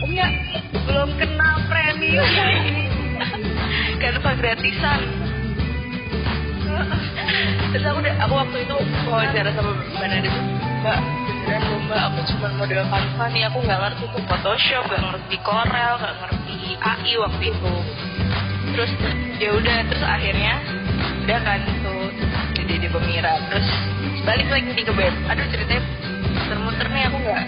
Enggak, 0.01 0.31
belum 0.89 1.09
kenal 1.15 1.55
premium. 1.69 2.27
Canva 4.01 4.31
gratisan. 4.35 5.01
Terus 7.71 7.85
aku 7.87 7.97
udah 8.03 8.15
aku 8.27 8.33
waktu 8.35 8.57
itu 8.67 8.75
wawancara 9.07 9.49
sama 9.55 9.71
Mbak 9.95 10.27
tuh 10.27 10.43
Mbak 10.83 10.99
beneran 11.41 11.61
loh 11.65 11.79
Mbak 11.89 12.01
aku 12.05 12.19
cuma 12.33 12.47
model 12.53 12.83
Canva 12.85 13.25
nih? 13.33 13.43
Aku 13.49 13.57
nggak 13.65 13.79
ngerti 13.81 14.03
tuh 14.13 14.23
Photoshop 14.29 14.83
nggak 14.85 15.01
ngerti 15.01 15.35
Corel 15.41 15.93
nggak 15.97 16.15
ngerti 16.21 16.57
AI 16.77 17.13
waktu 17.17 17.43
itu. 17.49 17.73
Terus 18.71 18.91
ya 19.41 19.49
udah 19.57 19.77
terus 19.89 20.03
akhirnya 20.05 20.53
udah 21.25 21.39
kan 21.41 21.59
tuh 21.81 22.05
di 22.61 22.87
Pemira 22.87 23.35
terus 23.51 23.67
balik 24.23 24.47
lagi 24.47 24.69
nih 24.73 24.85
ke 24.85 24.93
BEM 24.93 25.15
aduh 25.27 25.45
ceritanya 25.49 25.83
muter-muter 26.33 26.87
nih 26.87 27.03
aku 27.09 27.17
nggak 27.25 27.41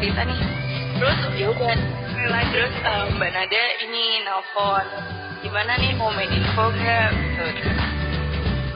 cerita 0.00 0.20
nih. 0.24 0.38
Terus 0.94 1.18
ya 1.36 1.46
udah 1.52 1.74
terus 2.48 2.74
eh, 2.80 3.04
Mbak 3.12 3.30
Nada 3.30 3.62
ini 3.84 4.04
nelfon 4.24 4.86
gimana 5.44 5.76
nih 5.76 5.92
mau 6.00 6.08
main 6.16 6.32
info 6.32 6.64
nggak 6.72 7.10
Gitu. 7.44 7.70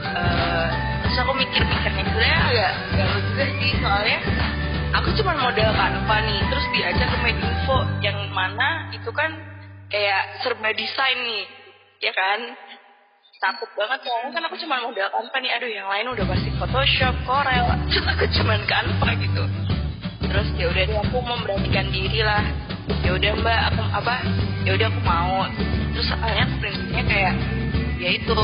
Eh, 0.09 0.69
terus 1.03 1.17
aku 1.19 1.31
mikir-mikir 1.35 1.91
nih 1.91 2.05
sebenarnya 2.05 2.39
agak 2.53 2.71
galau 2.95 3.19
juga 3.33 3.45
sih 3.59 3.71
soalnya 3.81 4.19
aku 4.93 5.09
cuma 5.21 5.33
modal 5.37 5.69
Canva 5.73 6.17
nih 6.25 6.39
terus 6.49 6.65
diajak 6.73 7.07
ke 7.13 7.17
Medinfo 7.21 7.77
yang 8.01 8.17
mana 8.33 8.89
itu 8.93 9.09
kan 9.13 9.31
kayak 9.89 10.41
serba 10.41 10.69
desain 10.73 11.19
nih 11.25 11.43
ya 12.01 12.13
kan? 12.13 12.39
Takut 13.39 13.71
banget 13.71 14.03
soalnya 14.03 14.29
kan 14.35 14.43
aku 14.51 14.55
cuma 14.59 14.83
modal 14.83 15.07
Canva 15.13 15.37
nih 15.39 15.51
aduh 15.55 15.69
yang 15.69 15.87
lain 15.87 16.05
udah 16.11 16.25
pasti 16.27 16.49
Photoshop, 16.57 17.15
Corel 17.23 17.65
aku 18.11 18.25
cuma 18.39 18.55
Canva 18.65 19.09
gitu. 19.19 19.43
Terus 20.29 20.47
ya 20.57 20.65
udah 20.69 20.83
deh 20.85 20.97
aku 20.97 21.17
memberanikan 21.21 21.87
diri 21.89 22.21
lah. 22.21 22.43
Ya 23.05 23.15
udah 23.15 23.31
mbak 23.41 23.59
aku 23.73 23.81
apa 23.93 24.15
ya 24.65 24.71
udah 24.77 24.87
aku 24.89 25.01
mau. 25.05 25.45
Terus 25.93 26.05
soalnya 26.09 26.45
prinsipnya 26.57 27.03
kayak 27.05 27.33
ya 27.99 28.09
itu 28.15 28.41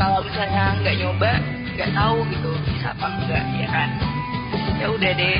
kalau 0.00 0.24
misalnya 0.24 0.80
nggak 0.80 0.96
nyoba 0.96 1.30
nggak 1.76 1.90
tahu 1.92 2.18
gitu 2.32 2.50
bisa 2.72 2.88
apa 2.92 3.06
enggak 3.20 3.44
ya 3.56 3.68
kan? 3.68 3.90
Ya 4.80 4.86
udah 4.88 5.12
deh 5.12 5.38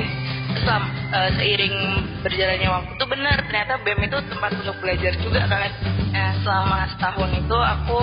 selam- 0.63 0.93
eh, 1.15 1.31
seiring 1.39 1.77
berjalannya 2.21 2.69
waktu 2.69 2.91
tuh 2.99 3.09
benar 3.09 3.37
ternyata 3.47 3.73
BEM 3.83 4.01
itu 4.07 4.19
tempat 4.31 4.51
untuk 4.59 4.77
belajar 4.83 5.13
juga 5.23 5.41
kan 5.47 5.71
nah, 6.11 6.31
selama 6.43 6.79
setahun 6.97 7.31
itu 7.35 7.59
aku 7.59 8.01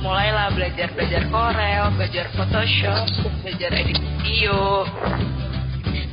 mulailah 0.00 0.54
belajar 0.54 0.88
belajar 0.94 1.22
Corel 1.28 1.84
belajar 1.98 2.26
Photoshop 2.36 3.06
belajar 3.42 3.70
edit 3.74 3.98
video. 4.22 4.86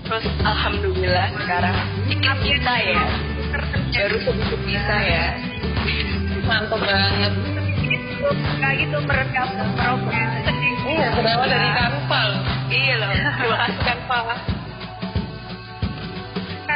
Terus 0.04 0.26
alhamdulillah 0.44 1.32
sekarang 1.34 1.78
sedikit 2.06 2.38
bisa 2.44 2.74
ya. 2.78 3.04
Baru 3.94 4.18
sedikit 4.22 4.60
bisa 4.68 4.96
ya. 5.00 5.26
Mantap 6.44 6.82
banget. 6.82 7.34
Kayak 8.62 8.76
gitu 8.88 8.98
meredam 9.04 9.50
progres 9.76 10.32
sedih 10.48 10.76
iya 10.88 11.08
berawal 11.12 11.48
dari 11.52 11.70
kanval 11.76 12.30
iya 12.72 12.94
loh 12.96 13.10
kasih 13.52 13.84
kanval 13.84 14.24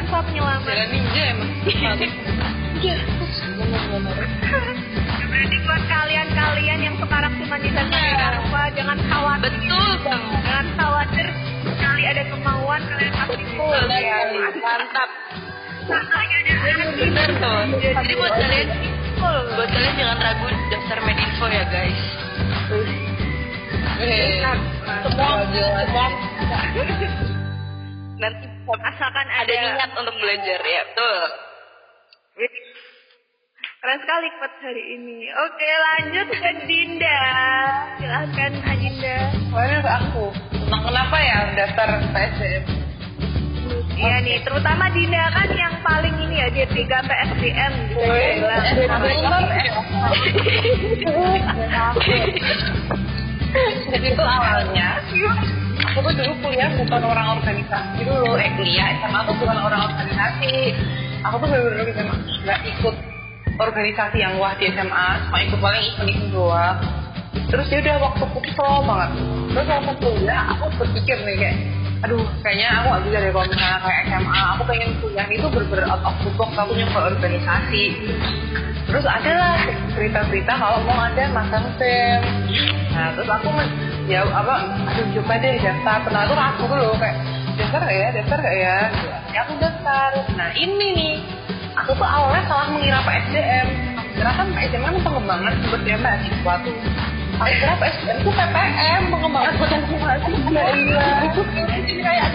kanva 0.08 0.24
penyelamat 0.24 0.64
jalan 0.64 0.88
ninja 0.88 1.24
emang 1.36 1.52
Iya. 2.80 2.98
Berarti 5.28 5.58
buat 5.68 5.84
kalian-kalian 5.92 6.80
yang 6.80 6.96
sekarang 6.96 7.34
cuma 7.44 7.56
bisa 7.60 7.82
pakai 7.84 8.14
Canva, 8.16 8.64
jangan 8.72 8.98
khawatir. 9.04 9.52
Betul. 9.52 9.98
Jangan 10.08 10.68
khawatir. 10.80 11.28
Sekali 11.68 12.04
ada 12.08 12.24
kemauan 12.32 12.82
kalian 12.88 13.14
pasti 13.18 13.44
bisa. 13.52 13.92
ya 14.00 14.18
mantap 14.64 15.10
tuh. 15.92 17.60
Jadi 17.84 18.14
buat 18.16 18.34
kalian, 18.40 18.68
buat 19.58 19.70
kalian 19.76 19.94
jangan 20.00 20.18
ragu 20.24 20.48
daftar 20.72 21.00
Medinfo 21.04 21.46
ya 21.52 21.64
guys. 21.68 22.02
Semua 25.04 25.44
semua 25.52 26.08
Nanti 28.18 28.57
Asalkan 28.68 29.28
ada 29.32 29.48
ada 29.48 29.80
niat 29.80 29.92
untuk 29.96 30.16
belajar 30.20 30.60
ya, 30.60 30.82
betul. 30.92 31.20
Keren 33.78 34.00
sekali 34.04 34.28
quote 34.36 34.60
hari 34.60 34.84
ini. 35.00 35.32
Oke, 35.32 35.70
lanjut 35.72 36.28
ke 36.36 36.52
Dinda. 36.68 37.24
Silahkan 37.96 38.52
Adinda. 38.68 39.32
Kemarin 39.48 39.80
ke 39.80 39.92
aku 40.04 40.26
tentang 40.52 40.84
kenapa 40.84 41.16
ya 41.24 41.40
daftar 41.56 41.88
PSDM 42.12 42.64
Iya 43.98 44.16
nih, 44.28 44.38
terutama 44.44 44.92
Dinda 44.92 45.32
kan 45.32 45.50
yang 45.56 45.76
paling 45.80 46.16
ini 46.28 46.36
ya, 46.44 46.48
dia 46.52 46.68
tiga 46.68 47.00
PSDM 47.08 47.74
bisa 47.96 48.16
dibilang. 48.76 49.48
Jadi 53.88 54.08
itu 54.12 54.24
awalnya 54.28 55.00
aku 55.88 56.04
tuh 56.04 56.14
dulu 56.20 56.34
kuliah 56.44 56.70
bukan 56.76 57.02
orang 57.04 57.28
organisasi 57.40 58.00
dulu, 58.04 58.36
eh 58.36 58.52
kuliah 58.60 58.88
SMA 59.00 59.20
tuh 59.24 59.36
bukan 59.40 59.58
orang 59.58 59.82
organisasi. 59.88 60.56
Aku 61.24 61.36
tuh 61.40 61.48
bener-bener 61.48 61.88
SMA 61.96 62.16
nggak 62.44 62.60
ikut 62.76 62.96
organisasi 63.58 64.18
yang 64.22 64.36
wah 64.38 64.54
di 64.60 64.70
SMA, 64.70 65.08
cuma 65.28 65.38
ikut 65.42 65.60
paling 65.60 65.84
event-event 65.96 66.30
doang. 66.36 66.78
Terus 67.48 67.68
ya 67.72 67.80
udah 67.80 67.96
waktu 68.04 68.24
slow 68.54 68.84
banget. 68.84 69.10
Terus 69.56 69.68
waktu 69.72 69.94
kuliah 70.04 70.42
aku 70.52 70.66
berpikir 70.76 71.18
nih 71.24 71.36
kayak, 71.40 71.56
aduh 72.04 72.26
kayaknya 72.44 72.68
aku 72.84 72.86
gak 72.92 73.04
bisa 73.08 73.18
deh 73.24 73.32
kalau 73.32 73.48
misalnya 73.48 73.80
kayak 73.82 74.02
SMA, 74.12 74.42
aku 74.54 74.62
pengen 74.68 74.90
kuliah 75.00 75.28
itu 75.32 75.48
bener-bener 75.48 75.86
out 75.88 76.04
of 76.04 76.16
the 76.22 76.32
box, 76.36 76.52
aku 76.60 76.72
nyoba 76.76 77.00
organisasi. 77.16 77.84
Terus 78.88 79.04
adalah 79.04 79.56
berita-berita 79.96 80.54
kalau 80.56 80.80
mau 80.88 81.00
ada 81.04 81.24
magang 81.32 81.68
BEM. 81.76 82.22
Nah 82.92 83.12
terus 83.16 83.30
aku 83.32 83.50
ya 84.08 84.24
apa, 84.24 84.56
aduh 84.88 85.06
coba 85.20 85.34
deh 85.44 85.60
daftar. 85.60 85.98
Pernah 86.08 86.22
tuh 86.32 86.40
aku 86.40 86.64
dulu 86.72 86.96
kayak 86.96 87.16
daftar 87.60 87.80
gak 87.84 87.96
ya, 87.96 88.08
daftar 88.16 88.38
gak 88.40 88.56
ya? 88.56 88.78
Ya 89.36 89.40
aku 89.44 89.54
daftar. 89.60 90.10
Nah 90.40 90.50
ini 90.56 90.88
nih, 90.96 91.16
aku 91.76 91.92
tuh 91.94 92.08
awalnya 92.08 92.44
salah 92.48 92.68
mengira 92.72 93.04
PSDM. 93.04 93.68
Aku 94.00 94.10
kira 94.16 94.32
kan 94.34 94.48
PSDM 94.56 94.84
kan 94.88 94.96
pengembangan 95.04 95.54
sumber 95.62 95.80
daya 95.84 95.98
mahasiswa 96.00 96.54
tuh. 96.64 96.76
Aku 97.38 97.52
kira 97.54 97.74
PSDM 97.78 98.18
tuh 98.24 98.34
PPM, 98.34 99.02
pengembangan 99.12 99.54
potensi 99.60 99.94
mahasiswa. 100.00 100.62
Iya. 100.72 101.08
Jadi 101.86 102.02
kayak 102.02 102.28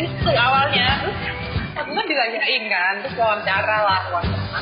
itu 0.00 0.30
awalnya. 0.32 0.88
Terus 1.04 1.16
aku 1.76 1.90
kan 1.92 2.04
ditanyain 2.08 2.64
kan, 2.68 2.94
terus 3.04 3.14
wawancara 3.20 3.76
lah 3.84 4.02
wawancara. 4.12 4.60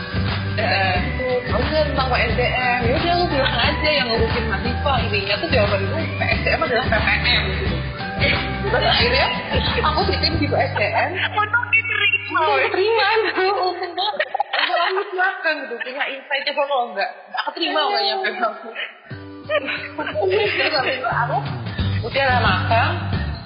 Eh, 1.51 1.59
oh 1.59 1.63
iya 1.67 1.83
tentang 1.83 2.07
PSDM, 2.15 2.79
ya 2.87 2.95
udah 2.95 3.15
lu 3.19 3.25
bilang 3.27 3.57
aja 3.59 3.89
yang 3.91 4.07
ngurusin 4.07 4.45
mahasiswa 4.47 4.93
intinya 5.03 5.35
tuh 5.43 5.49
jawaban 5.51 5.81
gue 5.83 6.03
PSDM 6.15 6.61
adalah 6.63 6.87
PPM 6.87 7.43
gitu. 7.51 7.67
Terus 8.71 8.87
akhirnya 8.87 9.27
aku 9.83 10.01
titip 10.07 10.35
di 10.39 10.47
PSDM, 10.47 11.11
Untuk 11.11 11.65
diterima. 11.75 12.39
mau 12.39 12.55
terima 12.71 13.09
untuk 13.67 14.07
aku 14.71 15.03
makan 15.19 15.55
gitu, 15.67 15.75
punya 15.83 16.05
insight 16.07 16.43
coba 16.47 16.63
kalau 16.71 16.85
enggak, 16.95 17.11
enggak 17.11 17.43
keterima 17.51 17.81
kayaknya 17.83 18.15
memang. 18.23 18.55
Terus 19.51 21.03
aku 21.03 21.37
udah 22.07 22.39
makan, 22.39 22.89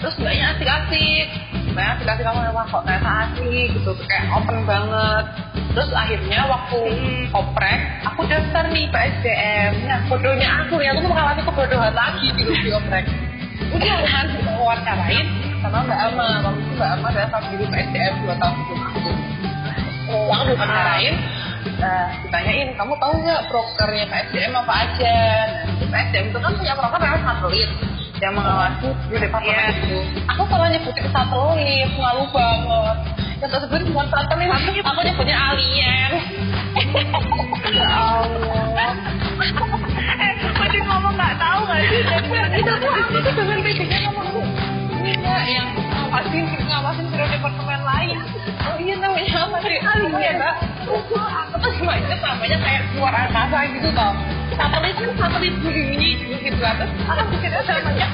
terus 0.05 0.14
banyak 0.21 0.47
asik-asik, 0.61 1.27
banyak 1.75 1.93
asik-asik 1.99 2.25
kamu 2.25 2.41
emang 2.55 2.67
kok 2.71 2.83
ternyata 2.87 3.11
asik 3.27 3.67
gitu, 3.75 3.91
kayak 4.07 4.25
open 4.31 4.59
banget. 4.63 5.25
Terus 5.75 5.91
akhirnya 5.91 6.41
waktu 6.47 6.81
oprek, 7.35 7.81
aku 8.07 8.21
daftar 8.31 8.65
nih 8.71 8.87
PSDM. 8.95 9.73
Nah, 9.91 9.99
bodohnya 10.07 10.49
aku 10.63 10.79
ya, 10.79 10.95
aku 10.95 11.11
mengalami 11.11 11.43
kebodohan 11.43 11.95
lagi 11.95 12.27
di 12.39 12.43
di 12.47 12.71
oprek. 12.71 13.05
Udah 13.75 13.99
kan, 14.07 14.27
wawancarain 14.55 15.27
sama 15.59 15.79
Mbak 15.83 15.99
Ama. 15.99 16.29
Waktu 16.47 16.61
itu 16.63 16.73
Mbak 16.79 16.91
Ama 16.95 17.09
datang 17.11 17.43
di 17.51 17.57
PSDM 17.67 18.15
2 18.23 18.41
tahun 18.41 18.55
sebelum 18.55 18.81
aku. 18.87 19.11
Aku 20.15 20.15
wawancarain, 20.31 21.17
Nah, 21.65 22.13
ditanyain, 22.21 22.77
kamu 22.77 22.93
tahu 23.01 23.13
nggak 23.25 23.43
prokernya 23.49 24.05
PSDM 24.07 24.53
apa 24.53 24.73
aja? 24.85 25.17
Nah, 25.81 25.89
PSDM 25.91 26.27
itu 26.29 26.39
kan 26.39 26.53
punya 26.55 26.75
proker 26.77 27.01
namanya 27.01 27.25
satelit 27.25 27.71
yang 28.22 28.33
mengawasi 28.35 28.88
di 29.11 29.16
departemen 29.18 29.74
itu. 29.74 29.98
Aku 30.31 30.42
salah 30.46 30.68
nyebutin 30.70 31.07
satelit, 31.11 31.90
malu 31.98 32.24
banget. 32.31 32.96
Yang 33.42 33.50
tersebut 33.59 33.81
bukan 33.90 34.07
satelit, 34.11 34.50
aku 34.83 35.00
nyebutnya 35.03 35.37
alien. 35.37 36.12
ya 37.74 37.90
Allah. 37.90 38.92
Eh, 40.14 40.33
masih 40.55 40.81
ngomong 40.87 41.14
nggak 41.18 41.35
tahu 41.42 41.61
nggak 41.66 41.81
sih? 41.90 42.00
itu 42.55 42.72
tuh 42.79 42.90
aku 42.90 43.16
tuh 43.18 43.33
dengan 43.35 43.59
bedanya 43.66 43.98
ngomong 44.14 44.46
iya 45.05 45.37
yang 45.59 45.68
ngawasin 45.74 46.44
ngawasin 46.46 47.07
seluruh 47.11 47.31
departemen 47.35 47.81
lain 47.83 48.16
oh 48.62 48.77
iya 48.79 48.94
namanya 49.03 49.33
apa 49.42 49.59
sih 49.66 49.77
alien 49.83 50.35
mbak 50.38 50.55
aku 51.18 51.55
tuh 51.61 51.72
cuma 51.83 51.92
inget 51.98 52.20
namanya 52.22 52.57
kayak 52.62 52.83
luar 52.94 53.14
angkasa 53.27 53.59
gitu 53.74 53.88
tau 53.90 54.14
satelit 54.55 54.95
kan 54.99 55.11
satelit 55.19 55.55
bumi 55.61 56.11
gitu 56.19 56.59
kan 56.62 56.75
terus 56.79 56.93
aku 57.11 57.35
kira 57.43 57.61
namanya 57.62 58.09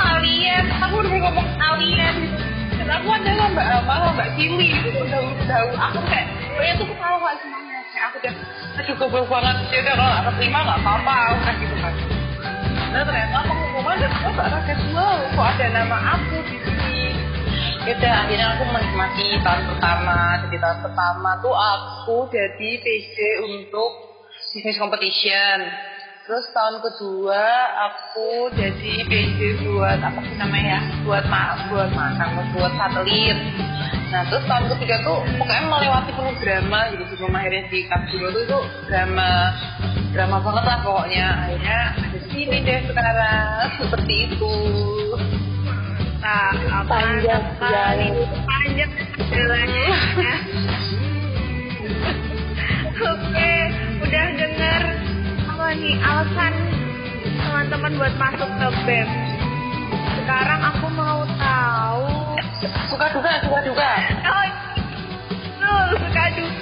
alien. 0.00 0.64
Aku 0.80 0.94
udah 1.04 1.12
ngomong 1.12 1.48
alien 1.60 2.14
gitu. 2.24 2.42
Dan 2.82 2.88
aku 2.88 3.08
adalah 3.14 3.46
mbak 3.52 3.66
Ama 3.84 3.94
mbak 4.16 4.28
Cili 4.34 4.68
gitu 4.82 5.00
dahulu 5.06 5.42
dahulu 5.46 5.76
aku 5.76 5.98
kayak 6.08 6.26
oh 6.58 6.64
itu 6.64 6.84
ketawa 6.88 7.30
semuanya 7.38 7.78
kayak 7.92 8.04
aku 8.10 8.16
udah 8.18 8.34
aduh 8.72 8.94
goblok 8.96 9.26
banget 9.28 9.56
ya 9.70 9.78
udah 9.84 9.94
kalau 9.94 10.14
aku 10.18 10.30
terima 10.40 10.58
nggak 10.64 10.78
apa-apa 10.82 11.16
udah 11.36 11.54
gitu 11.60 11.76
kan. 11.78 11.94
Nah 12.92 13.02
ternyata 13.08 13.38
pengumuman 13.48 13.96
kok 14.04 14.30
gak 14.36 14.48
kaget 14.52 14.80
wow 14.92 15.18
kok 15.32 15.46
ada 15.56 15.66
nama 15.70 15.98
aku 16.16 16.36
di 16.48 16.56
sini. 16.60 17.00
Yaudah 17.82 18.12
akhirnya 18.14 18.46
aku 18.54 18.62
menikmati 18.70 19.26
tahun 19.42 19.62
pertama. 19.74 20.18
Jadi 20.46 20.56
tahun 20.62 20.78
pertama 20.86 21.30
tuh 21.42 21.54
aku 21.54 22.16
jadi 22.30 22.70
PJ 22.78 23.16
untuk 23.42 24.11
business 24.50 24.78
competition. 24.78 25.58
Terus 26.22 26.46
tahun 26.54 26.78
kedua 26.78 27.42
aku 27.90 28.54
jadi 28.54 28.92
PJ 29.06 29.66
buat 29.66 29.98
apa 29.98 30.22
sih 30.22 30.38
namanya? 30.38 31.02
Buat 31.02 31.26
ma 31.26 31.66
buat 31.66 31.90
makan, 31.90 32.54
buat 32.54 32.72
satelit. 32.78 33.38
Nah 34.14 34.22
terus 34.30 34.44
tahun 34.46 34.70
ketiga 34.76 35.02
tuh 35.02 35.18
pokoknya 35.38 35.64
melewati 35.66 36.10
penuh 36.14 36.34
drama 36.38 36.80
gitu 36.94 37.04
sebelum 37.10 37.32
akhirnya 37.34 37.62
di 37.72 37.78
Kapsuro 37.90 38.28
tuh 38.30 38.42
itu 38.44 38.58
drama 38.86 39.30
drama 40.14 40.36
banget 40.44 40.64
lah 40.68 40.78
pokoknya 40.84 41.26
akhirnya 41.48 41.80
ada 41.96 42.18
sini 42.30 42.56
deh 42.60 42.80
sekarang 42.86 43.66
seperti 43.82 44.14
itu 44.30 44.54
Nah, 46.22 46.54
apa 46.54 46.86
Panjang 46.86 47.42
sekali 47.58 48.08
panjang 48.46 48.90
jalannya. 49.26 49.90
Oke, 53.10 53.52
udah 54.02 54.26
denger 54.34 54.82
apa 55.46 55.66
nih 55.78 55.96
alasan 56.02 56.54
teman-teman 57.22 57.92
buat 57.94 58.14
masuk 58.18 58.50
ke 58.58 58.68
BEM. 58.82 59.08
Sekarang 60.18 60.60
aku 60.74 60.86
mau 60.90 61.22
tahu. 61.38 62.10
Suka 62.90 63.06
juga 63.14 63.30
suka 63.46 63.58
juga. 63.62 63.90
Oh, 64.26 64.44
iya. 64.46 65.74
suka 65.94 66.24
juga. 66.34 66.61